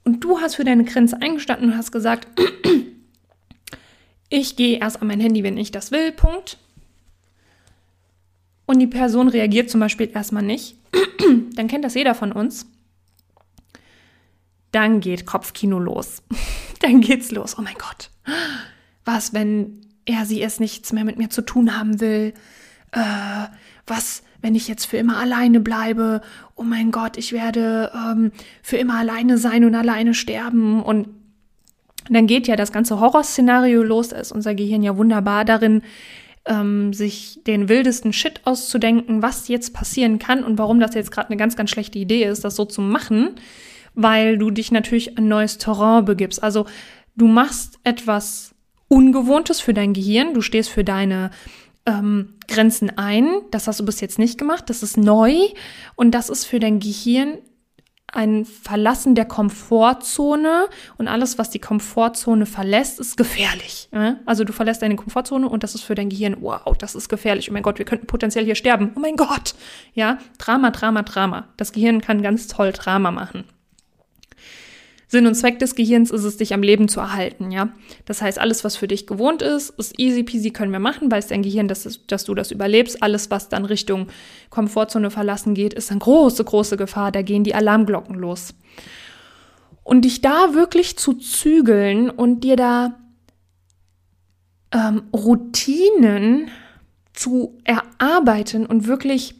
Und 0.02 0.24
du 0.24 0.40
hast 0.40 0.54
für 0.54 0.64
deine 0.64 0.84
Grenze 0.84 1.20
eingestanden 1.20 1.72
und 1.72 1.76
hast 1.76 1.92
gesagt, 1.92 2.26
ich 4.30 4.56
gehe 4.56 4.78
erst 4.78 5.02
an 5.02 5.08
mein 5.08 5.20
Handy, 5.20 5.42
wenn 5.42 5.58
ich 5.58 5.70
das 5.70 5.92
will, 5.92 6.10
Punkt. 6.10 6.56
Und 8.64 8.78
die 8.78 8.86
Person 8.86 9.28
reagiert 9.28 9.68
zum 9.68 9.80
Beispiel 9.80 10.10
erstmal 10.14 10.42
nicht. 10.42 10.76
Dann 11.54 11.68
kennt 11.68 11.84
das 11.84 11.96
jeder 11.96 12.14
von 12.14 12.32
uns. 12.32 12.64
Dann 14.72 15.00
geht 15.00 15.26
Kopfkino 15.26 15.78
los. 15.78 16.22
Dann 16.80 17.02
geht's 17.02 17.30
los. 17.30 17.58
Oh 17.58 17.62
mein 17.62 17.76
Gott. 17.76 18.08
Was, 19.04 19.34
wenn 19.34 19.89
er 20.10 20.26
sie 20.26 20.42
es 20.42 20.60
nichts 20.60 20.92
mehr 20.92 21.04
mit 21.04 21.18
mir 21.18 21.30
zu 21.30 21.42
tun 21.42 21.78
haben 21.78 22.00
will. 22.00 22.34
Äh, 22.92 23.46
was, 23.86 24.22
wenn 24.42 24.54
ich 24.54 24.68
jetzt 24.68 24.86
für 24.86 24.96
immer 24.96 25.18
alleine 25.18 25.60
bleibe? 25.60 26.20
Oh 26.56 26.62
mein 26.62 26.90
Gott, 26.90 27.16
ich 27.16 27.32
werde 27.32 27.90
ähm, 27.94 28.32
für 28.62 28.76
immer 28.76 28.96
alleine 28.98 29.38
sein 29.38 29.64
und 29.64 29.74
alleine 29.74 30.14
sterben. 30.14 30.82
Und 30.82 31.08
dann 32.08 32.26
geht 32.26 32.48
ja 32.48 32.56
das 32.56 32.72
ganze 32.72 33.00
Horrorszenario 33.00 33.82
los. 33.82 34.08
Da 34.08 34.16
ist 34.16 34.32
unser 34.32 34.54
Gehirn 34.54 34.82
ja 34.82 34.96
wunderbar 34.96 35.44
darin, 35.44 35.82
ähm, 36.46 36.92
sich 36.92 37.40
den 37.46 37.68
wildesten 37.68 38.12
Shit 38.12 38.40
auszudenken, 38.44 39.22
was 39.22 39.48
jetzt 39.48 39.74
passieren 39.74 40.18
kann 40.18 40.42
und 40.42 40.58
warum 40.58 40.80
das 40.80 40.94
jetzt 40.94 41.12
gerade 41.12 41.28
eine 41.28 41.36
ganz, 41.36 41.56
ganz 41.56 41.70
schlechte 41.70 41.98
Idee 41.98 42.24
ist, 42.24 42.44
das 42.44 42.56
so 42.56 42.64
zu 42.64 42.80
machen, 42.80 43.30
weil 43.94 44.38
du 44.38 44.50
dich 44.50 44.72
natürlich 44.72 45.18
ein 45.18 45.28
neues 45.28 45.58
Terrain 45.58 46.04
begibst. 46.04 46.42
Also 46.42 46.66
du 47.16 47.26
machst 47.26 47.78
etwas 47.84 48.54
Ungewohntes 48.92 49.60
für 49.60 49.72
dein 49.72 49.92
Gehirn. 49.92 50.34
Du 50.34 50.42
stehst 50.42 50.68
für 50.68 50.82
deine 50.82 51.30
ähm, 51.86 52.34
Grenzen 52.48 52.90
ein. 52.98 53.28
Das 53.52 53.68
hast 53.68 53.78
du 53.78 53.84
bis 53.84 54.00
jetzt 54.00 54.18
nicht 54.18 54.36
gemacht. 54.36 54.64
Das 54.68 54.82
ist 54.82 54.96
neu. 54.96 55.32
Und 55.94 56.10
das 56.10 56.28
ist 56.28 56.44
für 56.44 56.58
dein 56.58 56.80
Gehirn 56.80 57.38
ein 58.12 58.44
Verlassen 58.44 59.14
der 59.14 59.24
Komfortzone 59.24 60.66
und 60.98 61.06
alles, 61.06 61.38
was 61.38 61.50
die 61.50 61.60
Komfortzone 61.60 62.44
verlässt, 62.44 62.98
ist 62.98 63.16
gefährlich. 63.16 63.88
Also 64.26 64.42
du 64.42 64.52
verlässt 64.52 64.82
deine 64.82 64.96
Komfortzone 64.96 65.48
und 65.48 65.62
das 65.62 65.76
ist 65.76 65.82
für 65.82 65.94
dein 65.94 66.08
Gehirn, 66.08 66.38
wow, 66.40 66.76
das 66.76 66.96
ist 66.96 67.08
gefährlich. 67.08 67.50
Oh 67.50 67.52
mein 67.52 67.62
Gott, 67.62 67.78
wir 67.78 67.86
könnten 67.86 68.08
potenziell 68.08 68.44
hier 68.44 68.56
sterben. 68.56 68.92
Oh 68.96 69.00
mein 69.00 69.14
Gott. 69.14 69.54
Ja, 69.94 70.18
Drama, 70.38 70.72
Drama, 70.72 71.02
Drama. 71.02 71.48
Das 71.56 71.70
Gehirn 71.70 72.00
kann 72.00 72.20
ganz 72.20 72.48
toll 72.48 72.72
Drama 72.72 73.12
machen. 73.12 73.44
Sinn 75.10 75.26
und 75.26 75.34
Zweck 75.34 75.58
des 75.58 75.74
Gehirns 75.74 76.12
ist 76.12 76.22
es, 76.22 76.36
dich 76.36 76.54
am 76.54 76.62
Leben 76.62 76.86
zu 76.86 77.00
erhalten, 77.00 77.50
ja. 77.50 77.70
Das 78.04 78.22
heißt, 78.22 78.38
alles, 78.38 78.62
was 78.62 78.76
für 78.76 78.86
dich 78.86 79.08
gewohnt 79.08 79.42
ist, 79.42 79.70
ist 79.70 79.98
easy 79.98 80.22
peasy, 80.22 80.52
können 80.52 80.70
wir 80.70 80.78
machen, 80.78 81.10
weil 81.10 81.18
es 81.18 81.26
dein 81.26 81.42
Gehirn, 81.42 81.66
dass, 81.66 82.00
dass 82.06 82.24
du 82.24 82.32
das 82.36 82.52
überlebst. 82.52 83.02
Alles, 83.02 83.28
was 83.28 83.48
dann 83.48 83.64
Richtung 83.64 84.06
Komfortzone 84.50 85.10
verlassen 85.10 85.54
geht, 85.54 85.74
ist 85.74 85.90
eine 85.90 85.98
große, 85.98 86.44
große 86.44 86.76
Gefahr. 86.76 87.10
Da 87.10 87.22
gehen 87.22 87.42
die 87.42 87.56
Alarmglocken 87.56 88.14
los. 88.14 88.54
Und 89.82 90.04
dich 90.04 90.20
da 90.20 90.54
wirklich 90.54 90.96
zu 90.96 91.14
zügeln 91.14 92.08
und 92.08 92.44
dir 92.44 92.54
da 92.54 93.00
ähm, 94.72 95.02
Routinen 95.12 96.52
zu 97.14 97.58
erarbeiten 97.64 98.64
und 98.64 98.86
wirklich 98.86 99.39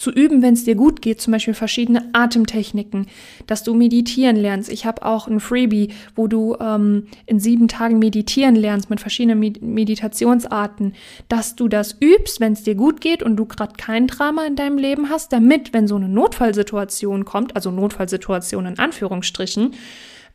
zu 0.00 0.10
üben, 0.10 0.40
wenn 0.40 0.54
es 0.54 0.64
dir 0.64 0.74
gut 0.74 1.02
geht, 1.02 1.20
zum 1.20 1.32
Beispiel 1.32 1.52
verschiedene 1.52 2.08
Atemtechniken, 2.14 3.06
dass 3.46 3.62
du 3.62 3.74
meditieren 3.74 4.36
lernst. 4.36 4.72
Ich 4.72 4.86
habe 4.86 5.04
auch 5.04 5.28
ein 5.28 5.40
Freebie, 5.40 5.88
wo 6.16 6.26
du 6.26 6.56
ähm, 6.58 7.06
in 7.26 7.38
sieben 7.38 7.68
Tagen 7.68 7.98
meditieren 7.98 8.54
lernst 8.54 8.88
mit 8.88 9.00
verschiedenen 9.00 9.38
Med 9.38 9.60
Meditationsarten, 9.60 10.94
dass 11.28 11.54
du 11.54 11.68
das 11.68 11.96
übst, 12.00 12.40
wenn 12.40 12.54
es 12.54 12.62
dir 12.62 12.74
gut 12.74 13.02
geht 13.02 13.22
und 13.22 13.36
du 13.36 13.44
gerade 13.44 13.74
kein 13.76 14.06
Drama 14.06 14.46
in 14.46 14.56
deinem 14.56 14.78
Leben 14.78 15.10
hast, 15.10 15.32
damit, 15.34 15.74
wenn 15.74 15.86
so 15.86 15.96
eine 15.96 16.08
Notfallsituation 16.08 17.26
kommt, 17.26 17.54
also 17.54 17.70
Notfallsituation 17.70 18.64
in 18.64 18.78
Anführungsstrichen, 18.78 19.74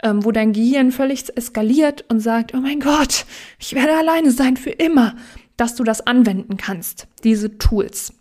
ähm, 0.04 0.24
wo 0.24 0.32
dein 0.32 0.54
Gehirn 0.54 0.92
völlig 0.92 1.36
eskaliert 1.36 2.06
und 2.10 2.20
sagt, 2.20 2.54
oh 2.54 2.60
mein 2.60 2.80
Gott, 2.82 3.26
ich 3.60 3.74
werde 3.74 3.98
alleine 3.98 4.30
sein 4.30 4.58
für 4.58 4.70
immer, 4.70 5.16
dass 5.58 5.74
du 5.74 5.84
das 5.84 6.06
anwenden 6.06 6.58
kannst, 6.58 7.08
diese 7.24 7.58
Tools. 7.58 8.14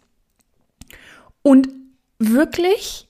Und 1.44 1.68
wirklich, 2.18 3.06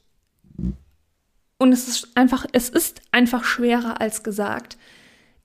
und 1.58 1.72
es 1.72 1.86
ist 1.86 2.16
einfach, 2.16 2.44
es 2.52 2.68
ist 2.68 3.00
einfach 3.12 3.44
schwerer 3.44 4.00
als 4.00 4.24
gesagt, 4.24 4.76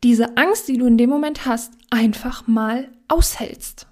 diese 0.03 0.37
Angst, 0.37 0.67
die 0.67 0.77
du 0.77 0.87
in 0.87 0.97
dem 0.97 1.09
Moment 1.09 1.45
hast, 1.45 1.73
einfach 1.91 2.47
mal 2.47 2.89
aushältst. 3.07 3.85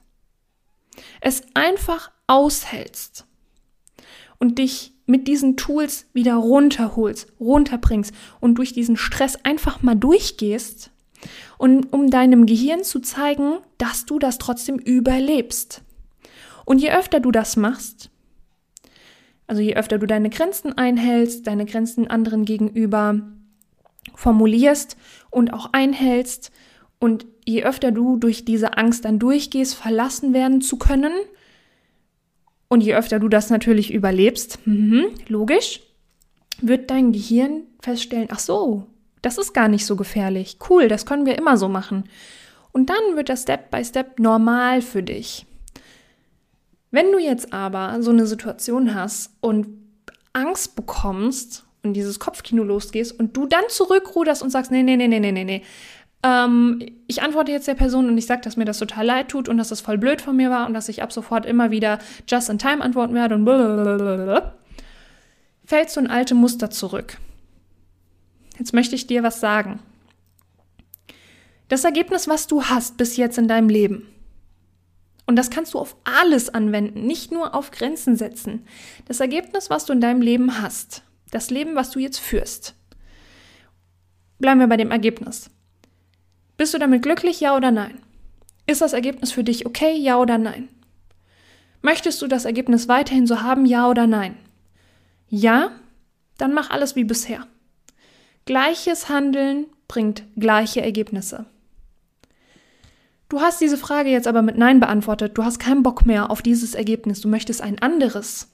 es 1.21 1.43
einfach 1.53 2.11
aushältst 2.25 3.27
und 4.39 4.57
dich 4.57 4.93
mit 5.05 5.27
diesen 5.27 5.57
Tools 5.57 6.07
wieder 6.13 6.33
runterholst, 6.35 7.31
runterbringst 7.39 8.13
und 8.39 8.55
durch 8.55 8.73
diesen 8.73 8.97
Stress 8.97 9.37
einfach 9.43 9.83
mal 9.83 9.95
durchgehst 9.95 10.89
und 11.59 11.93
um 11.93 12.09
deinem 12.09 12.47
Gehirn 12.47 12.83
zu 12.83 12.99
zeigen, 12.99 13.59
dass 13.77 14.05
du 14.05 14.17
das 14.17 14.39
trotzdem 14.39 14.79
überlebst. 14.79 15.83
Und 16.65 16.79
je 16.81 16.91
öfter 16.91 17.19
du 17.19 17.31
das 17.31 17.57
machst, 17.57 18.09
also 19.47 19.61
je 19.61 19.75
öfter 19.75 19.97
du 19.97 20.05
deine 20.05 20.29
Grenzen 20.29 20.77
einhältst, 20.77 21.47
deine 21.47 21.65
Grenzen 21.65 22.07
anderen 22.07 22.45
gegenüber 22.45 23.21
formulierst 24.13 24.97
und 25.29 25.53
auch 25.53 25.69
einhältst 25.71 26.51
und 26.99 27.25
je 27.45 27.63
öfter 27.63 27.91
du 27.91 28.17
durch 28.17 28.45
diese 28.45 28.77
Angst 28.77 29.05
dann 29.05 29.19
durchgehst, 29.19 29.75
verlassen 29.75 30.33
werden 30.33 30.61
zu 30.61 30.77
können 30.77 31.13
und 32.67 32.81
je 32.81 32.95
öfter 32.95 33.19
du 33.19 33.29
das 33.29 33.49
natürlich 33.49 33.93
überlebst, 33.93 34.59
mhm, 34.65 35.05
logisch, 35.27 35.81
wird 36.61 36.89
dein 36.89 37.11
Gehirn 37.11 37.63
feststellen, 37.79 38.27
ach 38.31 38.39
so, 38.39 38.87
das 39.21 39.37
ist 39.37 39.53
gar 39.53 39.67
nicht 39.67 39.85
so 39.85 39.95
gefährlich. 39.95 40.57
Cool, 40.69 40.87
das 40.87 41.05
können 41.05 41.25
wir 41.25 41.37
immer 41.37 41.57
so 41.57 41.67
machen. 41.69 42.05
Und 42.71 42.89
dann 42.89 43.15
wird 43.15 43.29
das 43.29 43.43
Step 43.43 43.71
by 43.71 43.83
Step 43.83 44.19
normal 44.19 44.81
für 44.81 45.03
dich. 45.03 45.45
Wenn 46.91 47.12
du 47.12 47.20
jetzt 47.20 47.53
aber 47.53 48.01
so 48.01 48.12
eine 48.12 48.25
Situation 48.25 48.96
hast 48.96 49.32
und 49.41 49.67
Angst 50.34 50.75
bekommst 50.75 51.65
und 51.84 51.94
dieses 51.94 52.20
Kopfkino 52.20 52.63
losgehst 52.63 53.17
und 53.20 53.36
du 53.36 53.46
dann 53.46 53.63
zurückruderst 53.70 54.41
und 54.41 54.50
sagst, 54.50 54.72
nee, 54.72 54.84
nee, 54.84 54.96
nee, 54.96 55.08
nee, 55.08 55.20
nee, 55.20 55.32
nee, 55.32 55.44
nee. 55.44 55.63
Ähm, 56.24 56.82
ich 57.08 57.22
antworte 57.22 57.51
jetzt 57.51 57.67
der 57.67 57.75
Person 57.75 58.10
und 58.10 58.17
ich 58.17 58.25
sage, 58.25 58.41
dass 58.41 58.58
mir 58.58 58.65
das 58.65 58.79
total 58.79 59.06
leid 59.06 59.29
tut 59.29 59.50
und 59.50 59.58
dass 59.58 59.70
das 59.70 59.82
voll 59.82 59.98
blöd 59.98 60.22
von 60.22 60.36
mir 60.36 60.50
war 60.50 60.67
und 60.67 60.74
dass 60.74 60.89
ich 60.89 61.03
ab 61.03 61.12
sofort 61.12 61.46
immer 61.46 61.72
wieder 61.72 62.00
just 62.27 62.50
in 62.50 62.58
time 62.58 62.82
antworten 62.82 63.13
werde 63.13 63.36
und 63.36 63.46
blablabla, 63.46 64.53
fällst 65.65 65.96
du 65.96 66.00
in 66.00 66.08
alte 66.08 66.34
Muster 66.36 66.70
zurück. 66.70 67.17
Jetzt 68.58 68.74
möchte 68.74 68.96
ich 68.96 69.06
dir 69.06 69.22
was 69.24 69.39
sagen. 69.39 69.79
Das 71.67 71.84
Ergebnis, 71.84 72.27
was 72.27 72.48
du 72.48 72.63
hast 72.63 72.98
bis 72.98 73.17
jetzt 73.17 73.38
in 73.38 73.48
deinem 73.48 73.70
Leben, 73.70 74.08
und 75.27 75.36
das 75.36 75.50
kannst 75.50 75.74
du 75.74 75.79
auf 75.79 75.96
alles 76.05 76.50
anwenden, 76.50 77.05
nicht 77.05 77.31
nur 77.31 77.53
auf 77.53 77.72
Grenzen 77.72 78.15
setzen. 78.15 78.65
Das 79.05 79.19
Ergebnis, 79.19 79.69
was 79.69 79.86
du 79.86 79.93
in 79.93 80.01
deinem 80.01 80.22
Leben 80.22 80.62
hast, 80.62 81.03
das 81.31 81.50
Leben, 81.50 81.75
was 81.75 81.91
du 81.91 82.00
jetzt 82.00 82.17
führst. 82.17 82.75
Bleiben 84.39 84.62
wir 84.62 84.67
bei 84.67 84.77
dem 84.77 84.91
Ergebnis. 84.91 85.50
Bist 86.55 86.74
du 86.74 86.79
damit 86.79 87.03
glücklich, 87.03 87.41
ja 87.41 87.55
oder 87.55 87.72
nein? 87.72 88.00
Ist 88.65 88.81
das 88.81 88.93
Ergebnis 88.93 89.31
für 89.31 89.43
dich 89.43 89.65
okay, 89.65 89.96
ja 89.96 90.17
oder 90.17 90.38
nein? 90.38 90.69
Möchtest 91.81 92.22
du 92.22 92.27
das 92.27 92.46
Ergebnis 92.46 92.88
weiterhin 92.88 93.27
so 93.27 93.41
haben, 93.41 93.65
ja 93.65 93.89
oder 93.89 94.07
nein? 94.07 94.38
Ja, 95.29 95.72
dann 96.38 96.53
mach 96.53 96.69
alles 96.69 96.96
wie 96.96 97.03
bisher. 97.03 97.46
Gleiches 98.46 99.10
Handeln 99.10 99.67
bringt 99.88 100.24
gleiche 100.38 100.81
Ergebnisse. 100.81 101.46
Du 103.29 103.41
hast 103.41 103.60
diese 103.60 103.77
Frage 103.77 104.10
jetzt 104.10 104.27
aber 104.27 104.41
mit 104.41 104.57
Nein 104.57 104.79
beantwortet. 104.79 105.38
Du 105.38 105.43
hast 105.43 105.60
keinen 105.60 105.84
Bock 105.84 106.05
mehr 106.05 106.31
auf 106.31 106.41
dieses 106.41 106.75
Ergebnis. 106.75 107.19
Du 107.19 107.27
möchtest 107.27 107.62
ein 107.62 107.79
anderes. 107.79 108.50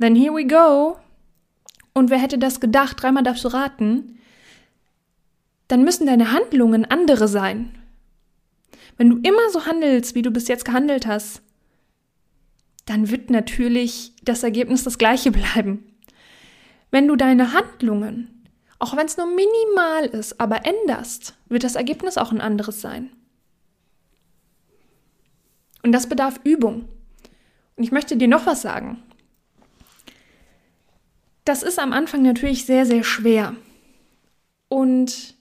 Then 0.00 0.16
here 0.16 0.34
we 0.34 0.44
go. 0.44 0.96
Und 1.94 2.10
wer 2.10 2.18
hätte 2.18 2.38
das 2.38 2.58
gedacht? 2.58 3.00
Dreimal 3.00 3.22
darfst 3.22 3.44
du 3.44 3.48
raten. 3.48 4.18
Dann 5.68 5.84
müssen 5.84 6.06
deine 6.06 6.32
Handlungen 6.32 6.84
andere 6.84 7.28
sein. 7.28 7.78
Wenn 8.96 9.10
du 9.10 9.18
immer 9.18 9.50
so 9.52 9.64
handelst, 9.64 10.14
wie 10.14 10.22
du 10.22 10.30
bis 10.30 10.48
jetzt 10.48 10.64
gehandelt 10.64 11.06
hast, 11.06 11.42
dann 12.86 13.10
wird 13.10 13.30
natürlich 13.30 14.12
das 14.22 14.42
Ergebnis 14.42 14.82
das 14.82 14.98
gleiche 14.98 15.30
bleiben. 15.30 15.84
Wenn 16.90 17.06
du 17.06 17.16
deine 17.16 17.52
Handlungen, 17.52 18.44
auch 18.80 18.96
wenn 18.96 19.06
es 19.06 19.16
nur 19.16 19.26
minimal 19.26 20.06
ist, 20.06 20.40
aber 20.40 20.66
änderst, 20.66 21.34
wird 21.48 21.64
das 21.64 21.76
Ergebnis 21.76 22.18
auch 22.18 22.32
ein 22.32 22.40
anderes 22.40 22.80
sein. 22.80 23.10
Und 25.82 25.92
das 25.92 26.08
bedarf 26.08 26.40
Übung. 26.44 26.88
Und 27.76 27.84
ich 27.84 27.92
möchte 27.92 28.16
dir 28.16 28.28
noch 28.28 28.46
was 28.46 28.62
sagen. 28.62 29.02
Das 31.44 31.62
ist 31.62 31.78
am 31.78 31.92
Anfang 31.92 32.22
natürlich 32.22 32.66
sehr, 32.66 32.86
sehr 32.86 33.02
schwer. 33.02 33.56
Und 34.68 35.34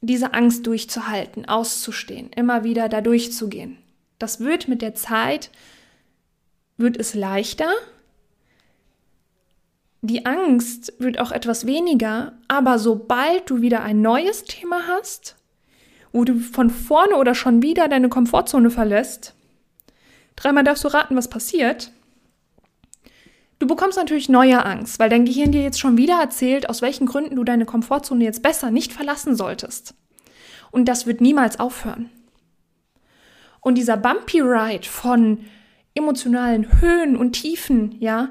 diese 0.00 0.34
Angst 0.34 0.66
durchzuhalten, 0.66 1.46
auszustehen, 1.46 2.30
immer 2.34 2.62
wieder 2.64 2.88
da 2.88 3.00
durchzugehen. 3.00 3.78
Das 4.18 4.40
wird 4.40 4.68
mit 4.68 4.82
der 4.82 4.94
Zeit, 4.94 5.50
wird 6.76 6.96
es 6.96 7.14
leichter. 7.14 7.70
Die 10.00 10.24
Angst 10.24 10.94
wird 10.98 11.18
auch 11.18 11.32
etwas 11.32 11.66
weniger, 11.66 12.38
aber 12.48 12.78
sobald 12.78 13.50
du 13.50 13.62
wieder 13.62 13.82
ein 13.82 14.00
neues 14.00 14.44
Thema 14.44 14.86
hast, 14.86 15.35
wo 16.16 16.24
du 16.24 16.38
von 16.40 16.70
vorne 16.70 17.16
oder 17.16 17.34
schon 17.34 17.60
wieder 17.60 17.88
deine 17.88 18.08
Komfortzone 18.08 18.70
verlässt, 18.70 19.34
dreimal 20.34 20.64
darfst 20.64 20.82
du 20.82 20.88
raten, 20.88 21.14
was 21.14 21.28
passiert. 21.28 21.92
Du 23.58 23.66
bekommst 23.66 23.98
natürlich 23.98 24.30
neue 24.30 24.64
Angst, 24.64 24.98
weil 24.98 25.10
dein 25.10 25.26
Gehirn 25.26 25.52
dir 25.52 25.62
jetzt 25.62 25.78
schon 25.78 25.98
wieder 25.98 26.18
erzählt, 26.18 26.70
aus 26.70 26.80
welchen 26.80 27.06
Gründen 27.06 27.36
du 27.36 27.44
deine 27.44 27.66
Komfortzone 27.66 28.24
jetzt 28.24 28.42
besser 28.42 28.70
nicht 28.70 28.94
verlassen 28.94 29.36
solltest. 29.36 29.94
Und 30.70 30.86
das 30.86 31.06
wird 31.06 31.20
niemals 31.20 31.60
aufhören. 31.60 32.08
Und 33.60 33.74
dieser 33.74 33.98
Bumpy 33.98 34.40
Ride 34.40 34.88
von 34.88 35.44
emotionalen 35.94 36.80
Höhen 36.80 37.16
und 37.16 37.32
Tiefen, 37.32 37.94
ja, 38.00 38.30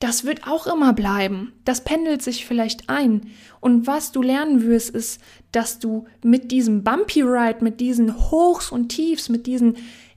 das 0.00 0.24
wird 0.24 0.46
auch 0.46 0.66
immer 0.66 0.94
bleiben. 0.94 1.52
Das 1.66 1.84
pendelt 1.84 2.22
sich 2.22 2.46
vielleicht 2.46 2.88
ein. 2.88 3.30
Und 3.60 3.86
was 3.86 4.12
du 4.12 4.22
lernen 4.22 4.62
wirst, 4.62 4.90
ist, 4.90 5.20
dass 5.52 5.78
du 5.78 6.06
mit 6.24 6.50
diesem 6.50 6.82
Bumpy 6.82 7.20
Ride, 7.20 7.62
mit 7.62 7.80
diesen 7.80 8.30
Hochs 8.30 8.72
und 8.72 8.88
Tiefs, 8.88 9.28
mit 9.28 9.46
diesen 9.46 9.76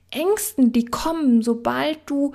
Ängsten, 0.10 0.72
die 0.72 0.86
kommen, 0.86 1.41
sobald 1.41 2.00
du 2.06 2.32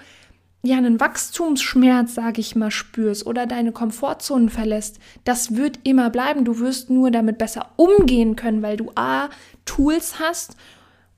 ja 0.63 0.77
einen 0.77 1.01
Wachstumsschmerz, 1.01 2.15
sage 2.15 2.43
ich 2.43 2.55
mal, 2.55 2.71
spürst 2.71 3.27
oder 3.27 3.47
deine 3.47 3.73
Komfortzonen 3.73 4.51
verlässt, 4.51 4.99
das 5.25 5.57
wird 5.57 5.81
immer 5.85 6.11
bleiben. 6.11 6.45
Du 6.45 6.59
wirst 6.59 6.91
nur 6.91 7.11
damit 7.11 7.39
besser 7.39 7.71
umgehen 7.77 8.37
können, 8.37 8.61
weil 8.63 8.77
du 8.77 8.91
A, 8.95 9.31
Tools 9.65 10.19
hast 10.19 10.55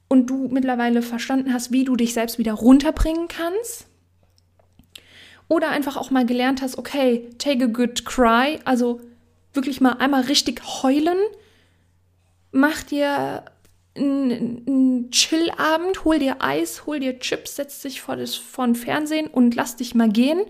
und 0.07 0.31
du 0.31 0.47
mittlerweile 0.49 1.03
verstanden 1.03 1.53
hast, 1.53 1.73
wie 1.73 1.85
du 1.85 1.97
dich 1.97 2.15
selbst 2.15 2.39
wieder 2.39 2.53
runterbringen 2.53 3.27
kannst 3.27 3.90
oder 5.51 5.69
einfach 5.69 5.97
auch 5.97 6.11
mal 6.11 6.25
gelernt 6.25 6.63
hast, 6.63 6.79
okay, 6.79 7.29
take 7.39 7.65
a 7.65 7.67
good 7.67 8.07
cry, 8.07 8.61
also 8.65 9.01
wirklich 9.53 9.81
mal 9.81 9.95
einmal 9.95 10.23
richtig 10.23 10.63
heulen. 10.83 11.19
Mach 12.53 12.85
dir 12.85 13.45
einen 13.97 15.11
Chillabend, 15.11 16.05
hol 16.05 16.21
dir 16.21 16.37
Eis, 16.39 16.87
hol 16.87 17.01
dir 17.01 17.19
Chips, 17.19 17.57
setz 17.57 17.83
dich 17.83 18.01
vor 18.01 18.15
das 18.15 18.37
vor 18.37 18.73
Fernsehen 18.77 19.27
und 19.27 19.57
lass 19.57 19.75
dich 19.75 19.97
mal 19.97 20.09
gehen. 20.09 20.41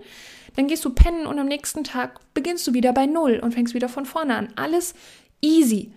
Dann 0.55 0.67
gehst 0.67 0.85
du 0.85 0.91
pennen 0.91 1.25
und 1.25 1.39
am 1.39 1.47
nächsten 1.47 1.83
Tag 1.83 2.19
beginnst 2.35 2.67
du 2.67 2.75
wieder 2.75 2.93
bei 2.93 3.07
Null 3.07 3.39
und 3.41 3.55
fängst 3.55 3.73
wieder 3.73 3.89
von 3.89 4.05
vorne 4.05 4.35
an. 4.35 4.49
Alles 4.55 4.93
easy. 5.41 5.93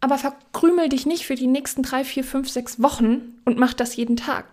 Aber 0.00 0.16
verkrümel 0.16 0.88
dich 0.88 1.04
nicht 1.04 1.26
für 1.26 1.34
die 1.34 1.46
nächsten 1.46 1.82
drei, 1.82 2.04
vier, 2.04 2.24
fünf, 2.24 2.48
sechs 2.48 2.80
Wochen 2.82 3.38
und 3.44 3.58
mach 3.58 3.74
das 3.74 3.96
jeden 3.96 4.16
Tag. 4.16 4.51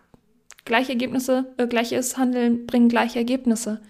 Gleiche 0.65 0.91
Ergebnisse, 0.91 1.53
äh, 1.57 1.67
gleiches 1.67 2.17
Handeln 2.17 2.65
bringen 2.65 2.89
gleiche 2.89 3.19
Ergebnisse. 3.19 3.81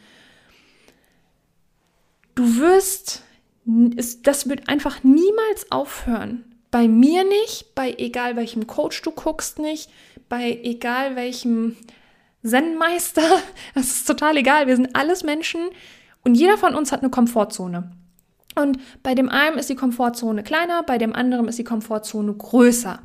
Du 2.36 2.58
wirst, 2.58 3.24
das 3.66 4.48
wird 4.48 4.70
einfach 4.70 5.04
niemals 5.04 5.72
aufhören. 5.72 6.46
Bei 6.72 6.88
mir 6.88 7.24
nicht, 7.24 7.74
bei 7.76 7.94
egal 7.98 8.36
welchem 8.36 8.68
Coach 8.68 9.02
du 9.02 9.12
guckst 9.12 9.60
nicht, 9.60 9.90
bei 10.30 10.60
egal 10.64 11.16
welchem 11.16 11.76
Zen-Meister, 12.44 13.24
das 13.74 13.88
ist 13.88 14.08
total 14.08 14.38
egal. 14.38 14.68
Wir 14.68 14.76
sind 14.76 14.96
alles 14.96 15.24
Menschen 15.24 15.62
und 16.24 16.36
jeder 16.36 16.58
von 16.58 16.76
uns 16.76 16.92
hat 16.92 17.02
eine 17.02 17.10
Komfortzone. 17.10 17.92
Und 18.56 18.80
bei 19.04 19.16
dem 19.16 19.30
einen 19.30 19.58
ist 19.58 19.70
die 19.70 19.76
Komfortzone 19.76 20.44
kleiner, 20.44 20.84
bei 20.84 20.98
dem 20.98 21.14
anderen 21.14 21.48
ist 21.48 21.60
die 21.60 21.64
Komfortzone 21.64 22.34
größer. 22.34 23.00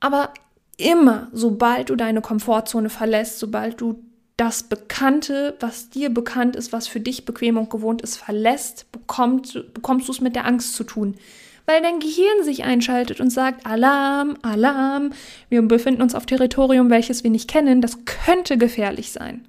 Aber 0.00 0.32
immer, 0.76 1.28
sobald 1.32 1.90
du 1.90 1.96
deine 1.96 2.20
Komfortzone 2.20 2.90
verlässt, 2.90 3.38
sobald 3.38 3.80
du 3.80 4.02
das 4.36 4.64
Bekannte, 4.64 5.56
was 5.60 5.88
dir 5.88 6.10
bekannt 6.10 6.56
ist, 6.56 6.72
was 6.72 6.88
für 6.88 7.00
dich 7.00 7.24
bequem 7.24 7.56
und 7.56 7.70
gewohnt 7.70 8.02
ist, 8.02 8.16
verlässt, 8.16 8.90
bekommst, 8.92 9.72
bekommst 9.72 10.08
du 10.08 10.12
es 10.12 10.20
mit 10.20 10.36
der 10.36 10.44
Angst 10.44 10.74
zu 10.74 10.84
tun. 10.84 11.16
Weil 11.64 11.82
dein 11.82 11.98
Gehirn 11.98 12.44
sich 12.44 12.64
einschaltet 12.64 13.20
und 13.20 13.30
sagt, 13.30 13.66
Alarm, 13.66 14.36
Alarm, 14.42 15.12
wir 15.48 15.62
befinden 15.62 16.02
uns 16.02 16.14
auf 16.14 16.26
Territorium, 16.26 16.90
welches 16.90 17.24
wir 17.24 17.30
nicht 17.30 17.48
kennen, 17.48 17.80
das 17.80 18.04
könnte 18.04 18.58
gefährlich 18.58 19.10
sein. 19.10 19.46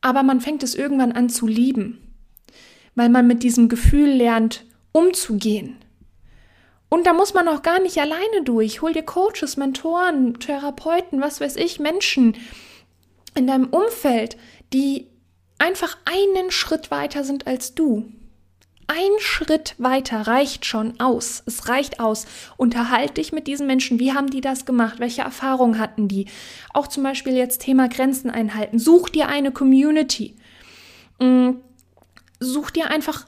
Aber 0.00 0.22
man 0.22 0.40
fängt 0.40 0.62
es 0.62 0.74
irgendwann 0.74 1.12
an 1.12 1.28
zu 1.28 1.46
lieben, 1.46 1.98
weil 2.94 3.08
man 3.08 3.26
mit 3.26 3.42
diesem 3.42 3.68
Gefühl 3.68 4.08
lernt, 4.08 4.64
umzugehen. 4.92 5.76
Und 6.88 7.06
da 7.06 7.12
muss 7.12 7.34
man 7.34 7.48
auch 7.48 7.62
gar 7.62 7.80
nicht 7.80 7.98
alleine 7.98 8.42
durch. 8.44 8.80
Hol 8.80 8.92
dir 8.92 9.02
Coaches, 9.02 9.56
Mentoren, 9.56 10.38
Therapeuten, 10.38 11.20
was 11.20 11.40
weiß 11.40 11.56
ich, 11.56 11.80
Menschen 11.80 12.36
in 13.34 13.46
deinem 13.46 13.68
Umfeld, 13.68 14.36
die 14.72 15.08
einfach 15.58 15.96
einen 16.04 16.50
Schritt 16.50 16.90
weiter 16.90 17.24
sind 17.24 17.46
als 17.46 17.74
du. 17.74 18.12
Ein 18.88 19.18
Schritt 19.18 19.74
weiter 19.78 20.28
reicht 20.28 20.64
schon 20.64 21.00
aus. 21.00 21.42
Es 21.44 21.68
reicht 21.68 21.98
aus. 21.98 22.24
Unterhalte 22.56 23.14
dich 23.14 23.32
mit 23.32 23.48
diesen 23.48 23.66
Menschen. 23.66 23.98
Wie 23.98 24.12
haben 24.12 24.30
die 24.30 24.40
das 24.40 24.64
gemacht? 24.64 25.00
Welche 25.00 25.22
Erfahrungen 25.22 25.80
hatten 25.80 26.06
die? 26.06 26.26
Auch 26.72 26.86
zum 26.86 27.02
Beispiel 27.02 27.34
jetzt 27.34 27.62
Thema 27.62 27.88
Grenzen 27.88 28.30
einhalten. 28.30 28.78
Such 28.78 29.08
dir 29.08 29.26
eine 29.26 29.50
Community. 29.50 30.36
Mm, 31.18 31.54
such 32.38 32.70
dir 32.70 32.88
einfach 32.88 33.26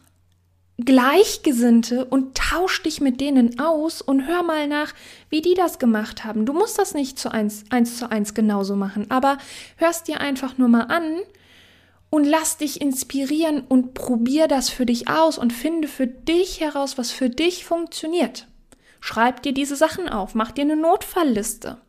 Gleichgesinnte 0.84 2.04
und 2.04 2.36
tausch 2.36 2.82
dich 2.84 3.00
mit 3.00 3.20
denen 3.20 3.58
aus 3.58 4.00
und 4.00 4.28
hör 4.28 4.44
mal 4.44 4.68
nach, 4.68 4.94
wie 5.28 5.42
die 5.42 5.54
das 5.54 5.80
gemacht 5.80 6.24
haben. 6.24 6.46
Du 6.46 6.52
musst 6.52 6.78
das 6.78 6.94
nicht 6.94 7.18
zu 7.18 7.32
eins, 7.32 7.64
eins 7.70 7.98
zu 7.98 8.10
eins 8.10 8.32
genauso 8.32 8.76
machen, 8.76 9.10
aber 9.10 9.38
hörst 9.76 10.06
dir 10.06 10.20
einfach 10.20 10.56
nur 10.56 10.68
mal 10.68 10.84
an 10.84 11.18
und 12.10 12.24
lass 12.24 12.58
dich 12.58 12.80
inspirieren 12.80 13.62
und 13.62 13.94
probier 13.94 14.46
das 14.46 14.70
für 14.70 14.86
dich 14.86 15.08
aus 15.08 15.36
und 15.36 15.52
finde 15.52 15.88
für 15.88 16.06
dich 16.06 16.60
heraus, 16.60 16.96
was 16.96 17.10
für 17.10 17.28
dich 17.28 17.64
funktioniert. 17.64 18.46
Schreib 19.00 19.42
dir 19.42 19.52
diese 19.52 19.74
Sachen 19.74 20.08
auf, 20.08 20.36
mach 20.36 20.52
dir 20.52 20.62
eine 20.62 20.76
Notfallliste. 20.76 21.80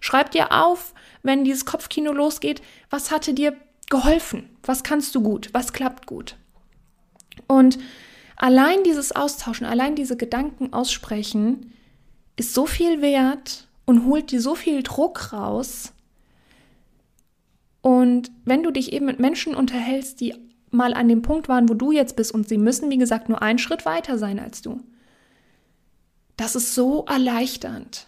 Schreib 0.00 0.30
dir 0.32 0.52
auf, 0.52 0.92
wenn 1.22 1.44
dieses 1.44 1.64
Kopfkino 1.64 2.12
losgeht, 2.12 2.60
was 2.90 3.10
hatte 3.10 3.32
dir 3.32 3.56
geholfen? 3.88 4.50
Was 4.62 4.82
kannst 4.82 5.14
du 5.14 5.22
gut? 5.22 5.48
Was 5.52 5.72
klappt 5.72 6.06
gut? 6.06 6.36
Und 7.46 7.78
Allein 8.38 8.84
dieses 8.84 9.10
Austauschen, 9.14 9.66
allein 9.66 9.96
diese 9.96 10.16
Gedanken 10.16 10.72
aussprechen, 10.72 11.72
ist 12.36 12.54
so 12.54 12.66
viel 12.66 13.02
wert 13.02 13.66
und 13.84 14.06
holt 14.06 14.30
dir 14.30 14.40
so 14.40 14.54
viel 14.54 14.84
Druck 14.84 15.32
raus. 15.32 15.92
Und 17.82 18.30
wenn 18.44 18.62
du 18.62 18.70
dich 18.70 18.92
eben 18.92 19.06
mit 19.06 19.18
Menschen 19.18 19.56
unterhältst, 19.56 20.20
die 20.20 20.36
mal 20.70 20.94
an 20.94 21.08
dem 21.08 21.22
Punkt 21.22 21.48
waren, 21.48 21.68
wo 21.68 21.74
du 21.74 21.90
jetzt 21.90 22.14
bist, 22.14 22.32
und 22.32 22.48
sie 22.48 22.58
müssen, 22.58 22.90
wie 22.90 22.98
gesagt, 22.98 23.28
nur 23.28 23.42
einen 23.42 23.58
Schritt 23.58 23.84
weiter 23.84 24.18
sein 24.18 24.38
als 24.38 24.62
du, 24.62 24.80
das 26.36 26.54
ist 26.54 26.76
so 26.76 27.04
erleichternd. 27.06 28.06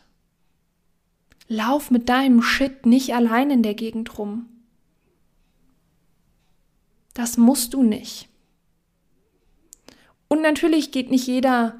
Lauf 1.48 1.90
mit 1.90 2.08
deinem 2.08 2.42
Shit 2.42 2.86
nicht 2.86 3.14
allein 3.14 3.50
in 3.50 3.64
der 3.64 3.74
Gegend 3.74 4.16
rum. 4.16 4.46
Das 7.14 7.36
musst 7.36 7.74
du 7.74 7.82
nicht. 7.82 8.29
Und 10.30 10.42
natürlich 10.42 10.92
geht 10.92 11.10
nicht 11.10 11.26
jeder 11.26 11.74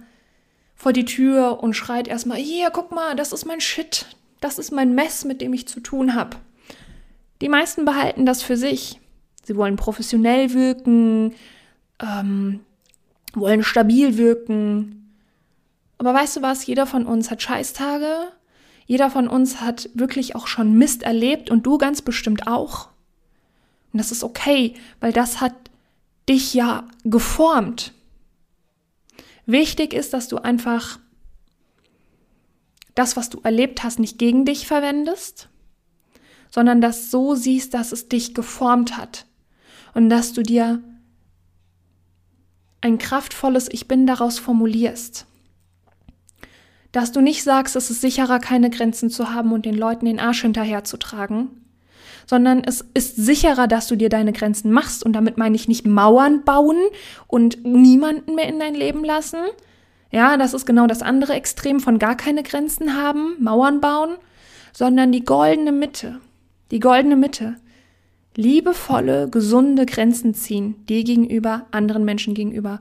vor 0.75 0.93
die 0.93 1.05
Tür 1.05 1.63
und 1.63 1.75
schreit 1.75 2.09
erstmal, 2.09 2.39
hier, 2.39 2.71
guck 2.71 2.91
mal, 2.91 3.15
das 3.15 3.33
ist 3.33 3.47
mein 3.47 3.61
Shit, 3.61 4.07
das 4.41 4.59
ist 4.59 4.73
mein 4.73 4.95
Mess, 4.95 5.25
mit 5.25 5.41
dem 5.41 5.55
ich 5.55 5.69
zu 5.69 5.79
tun 5.79 6.15
habe. 6.15 6.37
Die 7.41 7.49
meisten 7.49 7.85
behalten 7.85 8.27
das 8.27 8.43
für 8.43 8.57
sich. 8.57 9.01
Sie 9.45 9.57
wollen 9.57 9.77
professionell 9.77 10.53
wirken, 10.53 11.35
ähm, 12.01 12.61
wollen 13.35 13.63
stabil 13.63 14.19
wirken. 14.19 15.15
Aber 15.99 16.13
weißt 16.13 16.39
du 16.39 16.43
was, 16.43 16.67
jeder 16.67 16.87
von 16.87 17.07
uns 17.07 17.31
hat 17.31 17.43
Scheißtage, 17.43 18.33
jeder 18.87 19.11
von 19.11 19.29
uns 19.29 19.61
hat 19.61 19.89
wirklich 19.95 20.35
auch 20.35 20.49
schon 20.49 20.77
Mist 20.77 21.05
erlebt 21.05 21.51
und 21.51 21.67
du 21.67 21.79
ganz 21.79 22.03
bestimmt 22.03 22.49
auch. 22.49 22.89
Und 23.93 23.99
das 23.99 24.11
ist 24.11 24.25
okay, 24.25 24.75
weil 24.99 25.13
das 25.13 25.41
hat 25.41 25.55
dich 26.29 26.53
ja 26.53 26.89
geformt. 27.05 27.93
Wichtig 29.51 29.95
ist, 29.95 30.13
dass 30.13 30.29
du 30.29 30.37
einfach 30.39 31.01
das, 32.95 33.17
was 33.17 33.31
du 33.31 33.41
erlebt 33.41 33.83
hast, 33.83 33.99
nicht 33.99 34.17
gegen 34.17 34.45
dich 34.45 34.69
verwendest, 34.69 35.49
sondern 36.51 36.81
das 36.81 37.11
so 37.11 37.35
siehst, 37.35 37.75
dass 37.75 37.91
es 37.91 38.09
dich 38.09 38.33
geformt 38.35 38.97
hat 38.97 39.27
und 39.93 40.09
dass 40.09 40.33
du 40.35 40.45
dir 40.45 40.81
ein 42.81 42.99
kraftvolles 42.99 43.69
Ich 43.73 43.89
bin 43.89 44.07
daraus 44.07 44.39
formulierst. 44.39 45.27
Dass 46.93 47.11
du 47.11 47.21
nicht 47.21 47.43
sagst, 47.43 47.75
es 47.75 47.91
ist 47.91 48.03
sicherer, 48.03 48.39
keine 48.39 48.71
Grenzen 48.71 49.11
zu 49.11 49.33
haben 49.33 49.53
und 49.53 49.67
den 49.67 49.77
Leuten 49.77 50.05
den 50.05 50.21
Arsch 50.21 50.43
hinterherzutragen, 50.43 51.49
sondern 52.27 52.63
es 52.65 52.85
ist 52.95 53.17
sicherer, 53.17 53.67
dass 53.67 53.89
du 53.89 53.97
dir 53.97 54.09
deine 54.09 54.33
Grenzen 54.33 54.73
machst. 54.73 55.05
Und 55.05 55.13
damit 55.13 55.39
meine 55.39 55.57
ich 55.57 55.69
nicht 55.69 55.87
Mauern 55.87 56.45
bauen 56.45 56.79
und 57.27 57.65
niemanden 57.65 58.35
mehr 58.35 58.49
in 58.49 58.59
dein 58.59 58.75
Leben 58.75 59.05
lassen. 59.05 59.39
Ja, 60.11 60.37
das 60.37 60.55
ist 60.55 60.67
genau 60.67 60.87
das 60.87 61.03
andere 61.03 61.35
Extrem 61.35 61.81
von 61.81 61.99
gar 61.99 62.17
keine 62.17 62.43
Grenzen 62.43 62.97
haben, 62.97 63.37
Mauern 63.39 63.81
bauen, 63.81 64.17
sondern 64.73 65.13
die 65.13 65.25
goldene 65.25 65.73
Mitte. 65.73 66.21
Die 66.71 66.81
goldene 66.81 67.17
Mitte. 67.17 67.57
Liebevolle, 68.37 69.29
gesunde 69.29 69.87
Grenzen 69.87 70.35
ziehen, 70.35 70.87
dir 70.87 71.05
gegenüber, 71.05 71.67
anderen 71.73 72.05
Menschen 72.05 72.35
gegenüber. 72.35 72.81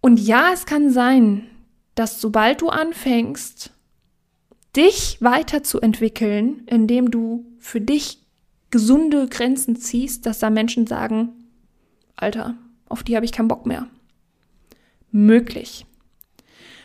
Und 0.00 0.20
ja, 0.20 0.50
es 0.52 0.66
kann 0.66 0.90
sein, 0.90 1.46
dass 1.94 2.20
sobald 2.20 2.60
du 2.60 2.68
anfängst, 2.68 3.72
dich 4.76 5.16
weiterzuentwickeln, 5.20 6.62
indem 6.66 7.10
du 7.10 7.46
für 7.66 7.80
dich 7.80 8.20
gesunde 8.70 9.26
Grenzen 9.26 9.74
ziehst, 9.74 10.24
dass 10.24 10.38
da 10.38 10.50
Menschen 10.50 10.86
sagen, 10.86 11.30
Alter, 12.14 12.54
auf 12.88 13.02
die 13.02 13.16
habe 13.16 13.26
ich 13.26 13.32
keinen 13.32 13.48
Bock 13.48 13.66
mehr. 13.66 13.88
Möglich. 15.10 15.84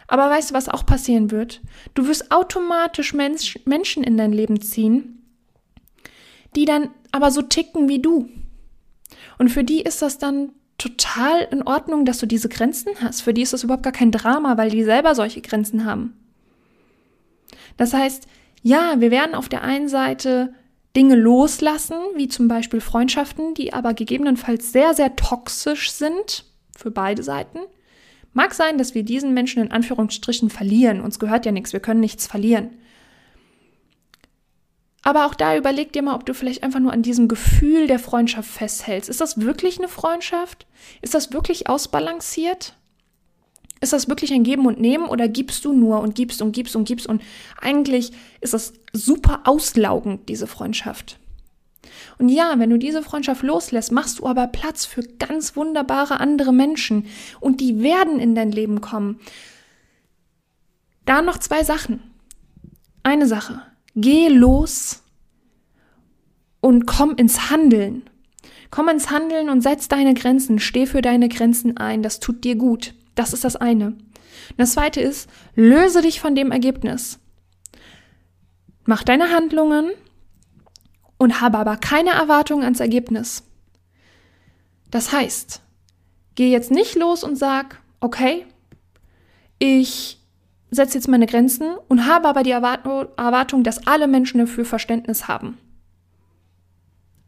Aber 0.08 0.28
weißt 0.32 0.50
du, 0.50 0.56
was 0.56 0.70
auch 0.70 0.84
passieren 0.84 1.30
wird? 1.30 1.62
Du 1.94 2.08
wirst 2.08 2.32
automatisch 2.32 3.14
Mensch, 3.14 3.60
Menschen 3.66 4.04
in 4.04 4.18
dein 4.18 4.34
Leben 4.34 4.60
ziehen, 4.60 5.24
die 6.56 6.66
dann 6.66 6.90
aber 7.12 7.30
so 7.30 7.44
ticken 7.44 7.88
wie 7.88 8.02
du. 8.02 8.28
Und 9.38 9.50
für 9.50 9.64
die 9.64 9.82
ist 9.82 10.02
das 10.02 10.18
dann 10.18 10.50
total 10.80 11.48
in 11.52 11.62
Ordnung, 11.62 12.06
dass 12.06 12.18
du 12.18 12.26
diese 12.26 12.50
Grenzen 12.50 12.90
hast. 13.02 13.22
Für 13.22 13.36
die 13.36 13.44
ist 13.44 13.54
das 13.54 13.64
überhaupt 13.64 13.84
gar 13.84 13.94
kein 13.94 14.12
Drama, 14.12 14.58
weil 14.58 14.72
die 14.72 14.84
selber 14.84 15.14
solche 15.14 15.42
Grenzen 15.42 15.86
haben. 15.86 16.18
Das 17.78 17.94
heißt, 17.94 18.26
ja, 18.64 19.00
wir 19.00 19.12
werden 19.12 19.36
auf 19.36 19.48
der 19.48 19.62
einen 19.62 19.88
Seite 19.88 20.56
Dinge 20.96 21.16
loslassen, 21.16 21.98
wie 22.16 22.28
zum 22.28 22.48
Beispiel 22.48 22.82
Freundschaften, 22.82 23.54
die 23.54 23.74
aber 23.74 23.94
gegebenenfalls 23.94 24.72
sehr, 24.72 24.94
sehr 24.94 25.16
toxisch 25.16 25.92
sind 25.92 26.46
für 26.76 26.92
beide 26.92 27.24
Seiten. 27.24 27.60
Mag 28.34 28.54
sein, 28.54 28.78
dass 28.78 28.96
wir 28.96 29.04
diesen 29.04 29.34
Menschen 29.34 29.62
in 29.62 29.72
Anführungsstrichen 29.72 30.50
verlieren. 30.50 31.02
Uns 31.02 31.20
gehört 31.20 31.46
ja 31.46 31.52
nichts, 31.52 31.74
wir 31.74 31.80
können 31.80 32.00
nichts 32.00 32.28
verlieren. 32.28 32.70
Aber 35.04 35.26
auch 35.26 35.34
da 35.34 35.58
überleg 35.58 35.94
dir 35.94 36.04
mal, 36.04 36.16
ob 36.16 36.26
du 36.26 36.34
vielleicht 36.34 36.64
einfach 36.64 36.80
nur 36.80 36.94
an 36.94 37.02
diesem 37.02 37.28
Gefühl 37.28 37.88
der 37.88 38.00
Freundschaft 38.00 38.50
festhältst. 38.50 39.10
Ist 39.10 39.20
das 39.20 39.42
wirklich 39.42 39.80
eine 39.80 39.88
Freundschaft? 39.88 40.68
Ist 41.02 41.14
das 41.14 41.34
wirklich 41.34 41.68
ausbalanciert? 41.68 42.76
Ist 43.82 43.94
das 43.94 44.08
wirklich 44.08 44.32
ein 44.32 44.44
Geben 44.44 44.68
und 44.68 44.80
Nehmen 44.80 45.06
oder 45.06 45.28
gibst 45.28 45.66
du 45.66 45.74
nur 45.74 46.02
und 46.02 46.16
gibst 46.16 46.42
und 46.42 46.52
gibst 46.52 46.76
und 46.76 46.86
gibst 46.86 47.08
und 47.08 47.22
eigentlich 47.60 48.12
ist 48.40 48.54
das 48.54 48.74
super 48.94 49.42
auslaugend, 49.46 50.30
diese 50.30 50.48
Freundschaft. 50.48 51.20
Und 52.20 52.30
ja, 52.30 52.54
wenn 52.58 52.70
du 52.70 52.78
diese 52.78 53.02
Freundschaft 53.02 53.42
loslässt, 53.42 53.92
machst 53.92 54.20
du 54.20 54.28
aber 54.28 54.46
Platz 54.48 54.86
für 54.86 55.02
ganz 55.02 55.56
wunderbare 55.56 56.20
andere 56.20 56.54
Menschen 56.54 57.08
und 57.40 57.60
die 57.60 57.82
werden 57.82 58.20
in 58.20 58.36
dein 58.36 58.52
Leben 58.52 58.82
kommen. 58.82 59.20
Da 61.06 61.24
noch 61.24 61.40
zwei 61.40 61.64
Sachen. 61.64 62.02
Eine 63.04 63.26
Sache. 63.26 63.64
Geh 63.96 64.28
los 64.28 65.02
und 66.60 66.86
komm 66.86 67.16
ins 67.16 67.50
Handeln. 67.50 68.04
Komm 68.70 68.88
ins 68.88 69.10
Handeln 69.10 69.50
und 69.50 69.62
setz 69.62 69.88
deine 69.88 70.14
Grenzen, 70.14 70.60
steh 70.60 70.86
für 70.86 71.02
deine 71.02 71.28
Grenzen 71.28 71.78
ein, 71.78 72.04
das 72.04 72.20
tut 72.20 72.44
dir 72.44 72.56
gut. 72.56 72.94
Das 73.16 73.34
ist 73.34 73.44
das 73.44 73.56
eine. 73.56 73.98
das 74.58 74.74
zweite 74.74 75.02
ist, 75.02 75.30
löse 75.56 76.02
dich 76.02 76.20
von 76.20 76.36
dem 76.36 76.52
Ergebnis. 76.52 77.20
Mach 78.86 79.04
deine 79.04 79.32
Handlungen 79.32 79.92
und 81.18 81.42
habe 81.42 81.58
aber 81.58 81.78
keine 81.78 82.12
Erwartungen 82.12 82.64
ans 82.64 82.80
Ergebnis. 82.80 83.44
Das 84.90 85.12
heißt, 85.12 85.62
geh 86.36 86.52
jetzt 86.52 86.72
nicht 86.72 86.96
los 86.96 87.24
und 87.24 87.36
sag, 87.36 87.80
okay, 88.00 88.46
ich 89.60 90.20
setze 90.72 90.98
jetzt 90.98 91.08
meine 91.08 91.28
Grenzen 91.28 91.76
und 91.88 92.08
habe 92.08 92.28
aber 92.28 92.44
die 92.44 92.52
Erwartung, 92.52 93.64
dass 93.64 93.86
alle 93.86 94.08
Menschen 94.08 94.40
dafür 94.40 94.66
Verständnis 94.66 95.28
haben. 95.28 95.58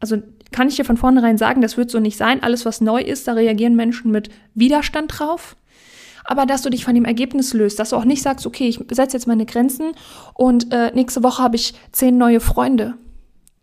Also 0.00 0.22
kann 0.50 0.68
ich 0.68 0.76
dir 0.76 0.84
von 0.84 0.96
vornherein 0.96 1.38
sagen, 1.38 1.60
das 1.60 1.76
wird 1.76 1.90
so 1.90 2.00
nicht 2.00 2.16
sein. 2.16 2.42
Alles, 2.42 2.66
was 2.66 2.80
neu 2.80 3.00
ist, 3.00 3.28
da 3.28 3.34
reagieren 3.34 3.76
Menschen 3.76 4.10
mit 4.10 4.30
Widerstand 4.54 5.18
drauf 5.18 5.56
aber 6.24 6.46
dass 6.46 6.62
du 6.62 6.70
dich 6.70 6.84
von 6.84 6.94
dem 6.94 7.04
Ergebnis 7.04 7.52
löst, 7.52 7.78
dass 7.78 7.90
du 7.90 7.96
auch 7.96 8.04
nicht 8.04 8.22
sagst, 8.22 8.46
okay, 8.46 8.66
ich 8.66 8.80
setze 8.90 9.16
jetzt 9.16 9.26
meine 9.26 9.46
Grenzen 9.46 9.92
und 10.34 10.72
äh, 10.72 10.90
nächste 10.94 11.22
Woche 11.22 11.42
habe 11.42 11.56
ich 11.56 11.74
zehn 11.92 12.18
neue 12.18 12.40
Freunde. 12.40 12.94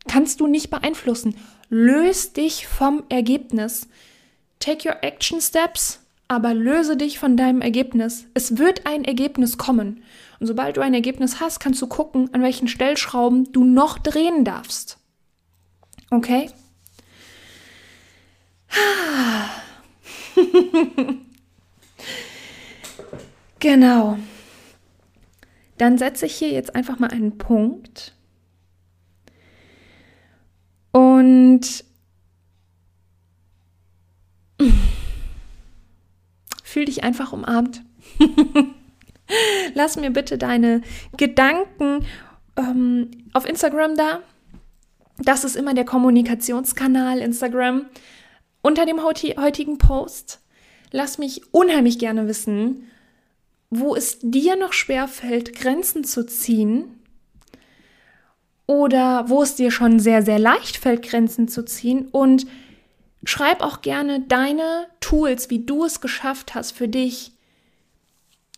Kannst 0.08 0.40
du 0.40 0.48
nicht 0.48 0.70
beeinflussen. 0.70 1.36
Löst 1.70 2.38
dich 2.38 2.68
vom 2.68 3.04
Ergebnis. 3.10 3.88
Take 4.60 4.88
your 4.88 4.98
action 5.02 5.42
steps, 5.42 6.00
aber 6.28 6.54
löse 6.54 6.98
dich 6.98 7.20
von 7.20 7.38
deinem 7.38 7.62
Ergebnis. 7.62 8.26
Es 8.34 8.58
wird 8.58 8.86
ein 8.86 9.04
Ergebnis 9.04 9.58
kommen. 9.58 10.04
Und 10.40 10.48
sobald 10.48 10.78
du 10.78 10.82
ein 10.82 10.94
Ergebnis 10.94 11.40
hast, 11.40 11.60
kannst 11.60 11.82
du 11.82 11.88
gucken, 11.88 12.34
an 12.34 12.42
welchen 12.42 12.68
Stellschrauben 12.68 13.52
du 13.52 13.64
noch 13.64 14.00
drehen 14.00 14.44
darfst. 14.44 14.98
Okay? 16.10 16.50
genau. 23.62 24.18
Dann 25.78 25.98
setze 25.98 26.26
ich 26.26 26.36
hier 26.36 26.50
jetzt 26.50 26.76
einfach 26.76 27.00
mal 27.00 27.10
einen 27.10 27.38
Punkt. 27.38 28.14
Und 30.92 31.86
fühl 36.64 36.86
dich 36.86 37.04
einfach 37.04 37.34
umarmt. 37.34 37.82
Lass 39.74 39.96
mir 39.96 40.12
bitte 40.12 40.38
deine 40.38 40.82
Gedanken 41.18 42.06
ähm, 42.58 43.10
auf 43.34 43.48
Instagram 43.48 43.96
da. 43.96 44.20
Das 45.18 45.44
ist 45.44 45.56
immer 45.56 45.74
der 45.74 45.86
Kommunikationskanal 45.86 47.20
Instagram 47.20 47.86
unter 48.62 48.86
dem 48.86 49.04
heutigen 49.04 49.78
Post. 49.78 50.42
Lass 50.92 51.18
mich 51.18 51.54
unheimlich 51.54 52.00
gerne 52.00 52.28
wissen, 52.28 52.88
wo 53.72 53.96
es 53.96 54.20
dir 54.22 54.58
noch 54.58 54.74
schwer 54.74 55.08
fällt, 55.08 55.56
Grenzen 55.56 56.04
zu 56.04 56.26
ziehen 56.26 57.00
oder 58.68 59.30
wo 59.30 59.42
es 59.42 59.56
dir 59.56 59.72
schon 59.72 60.00
sehr, 60.00 60.22
sehr 60.22 60.40
leicht 60.40 60.78
fällt, 60.78 61.02
Grenzen 61.02 61.48
zu 61.48 61.64
ziehen 61.64 62.10
und 62.12 62.46
schreib 63.24 63.62
auch 63.62 63.82
gerne 63.82 64.20
deine 64.20 64.88
Tools, 65.00 65.50
wie 65.50 65.66
du 65.66 65.86
es 65.86 66.02
geschafft 66.02 66.54
hast 66.54 66.74
für 66.74 66.90
dich, 66.90 67.32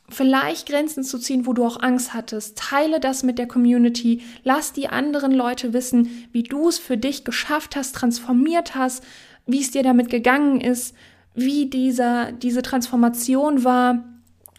vielleicht 0.09 0.67
Grenzen 0.67 1.03
zu 1.03 1.19
ziehen, 1.19 1.45
wo 1.45 1.53
du 1.53 1.63
auch 1.63 1.81
Angst 1.81 2.15
hattest. 2.15 2.57
Teile 2.57 2.99
das 2.99 3.21
mit 3.21 3.37
der 3.37 3.47
Community. 3.47 4.21
Lass 4.43 4.73
die 4.73 4.87
anderen 4.87 5.31
Leute 5.31 5.73
wissen, 5.73 6.27
wie 6.31 6.43
du 6.43 6.69
es 6.69 6.79
für 6.79 6.97
dich 6.97 7.23
geschafft 7.23 7.75
hast, 7.75 7.95
transformiert 7.95 8.73
hast, 8.73 9.03
wie 9.45 9.61
es 9.61 9.71
dir 9.71 9.83
damit 9.83 10.09
gegangen 10.09 10.59
ist, 10.59 10.95
wie 11.35 11.67
dieser, 11.67 12.31
diese 12.31 12.63
Transformation 12.63 13.63
war 13.63 14.12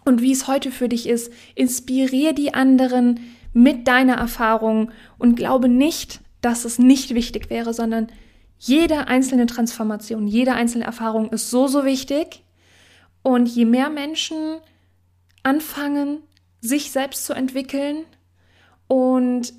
und 0.04 0.22
wie 0.22 0.32
es 0.32 0.46
heute 0.46 0.70
für 0.70 0.88
dich 0.88 1.08
ist. 1.08 1.32
Inspiriere 1.54 2.34
die 2.34 2.54
anderen 2.54 3.20
mit 3.52 3.88
deiner 3.88 4.14
Erfahrung 4.14 4.90
und 5.18 5.36
glaube 5.36 5.68
nicht, 5.68 6.20
dass 6.40 6.64
es 6.64 6.78
nicht 6.78 7.14
wichtig 7.14 7.50
wäre, 7.50 7.72
sondern 7.72 8.08
jede 8.58 9.08
einzelne 9.08 9.46
Transformation, 9.46 10.26
jede 10.26 10.54
einzelne 10.54 10.84
Erfahrung 10.84 11.30
ist 11.30 11.50
so, 11.50 11.66
so 11.66 11.84
wichtig. 11.84 12.42
Und 13.22 13.46
je 13.46 13.64
mehr 13.64 13.88
Menschen 13.88 14.58
anfangen, 15.42 16.18
sich 16.60 16.90
selbst 16.90 17.24
zu 17.24 17.32
entwickeln 17.32 18.04
und 18.86 19.52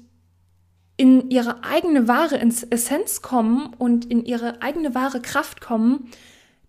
in 0.98 1.30
ihre 1.30 1.64
eigene 1.64 2.08
wahre 2.08 2.40
Essenz 2.40 3.22
kommen 3.22 3.74
und 3.78 4.06
in 4.06 4.24
ihre 4.24 4.62
eigene 4.62 4.96
wahre 4.96 5.22
Kraft 5.22 5.62
kommen, 5.62 6.10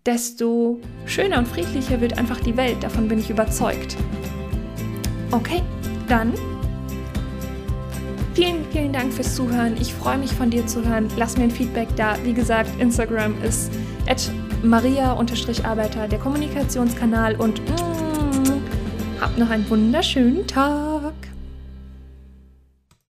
desto 0.07 0.79
schöner 1.05 1.37
und 1.37 1.47
friedlicher 1.47 1.99
wird 2.01 2.17
einfach 2.17 2.39
die 2.39 2.55
Welt. 2.55 2.81
Davon 2.81 3.07
bin 3.07 3.19
ich 3.19 3.29
überzeugt. 3.29 3.97
Okay, 5.31 5.61
dann 6.07 6.33
vielen, 8.33 8.63
vielen 8.71 8.93
Dank 8.93 9.13
fürs 9.13 9.35
Zuhören. 9.35 9.75
Ich 9.79 9.93
freue 9.93 10.17
mich 10.17 10.31
von 10.31 10.49
dir 10.49 10.65
zu 10.65 10.83
hören. 10.87 11.09
Lass 11.17 11.37
mir 11.37 11.43
ein 11.43 11.51
Feedback 11.51 11.89
da. 11.97 12.15
Wie 12.23 12.33
gesagt, 12.33 12.71
Instagram 12.79 13.35
ist 13.43 13.69
maria-arbeiter, 14.63 16.07
der 16.07 16.19
Kommunikationskanal 16.19 17.35
und 17.35 17.59
mm, 17.61 19.21
hab 19.21 19.37
noch 19.37 19.49
einen 19.49 19.69
wunderschönen 19.69 20.47
Tag. 20.47 21.13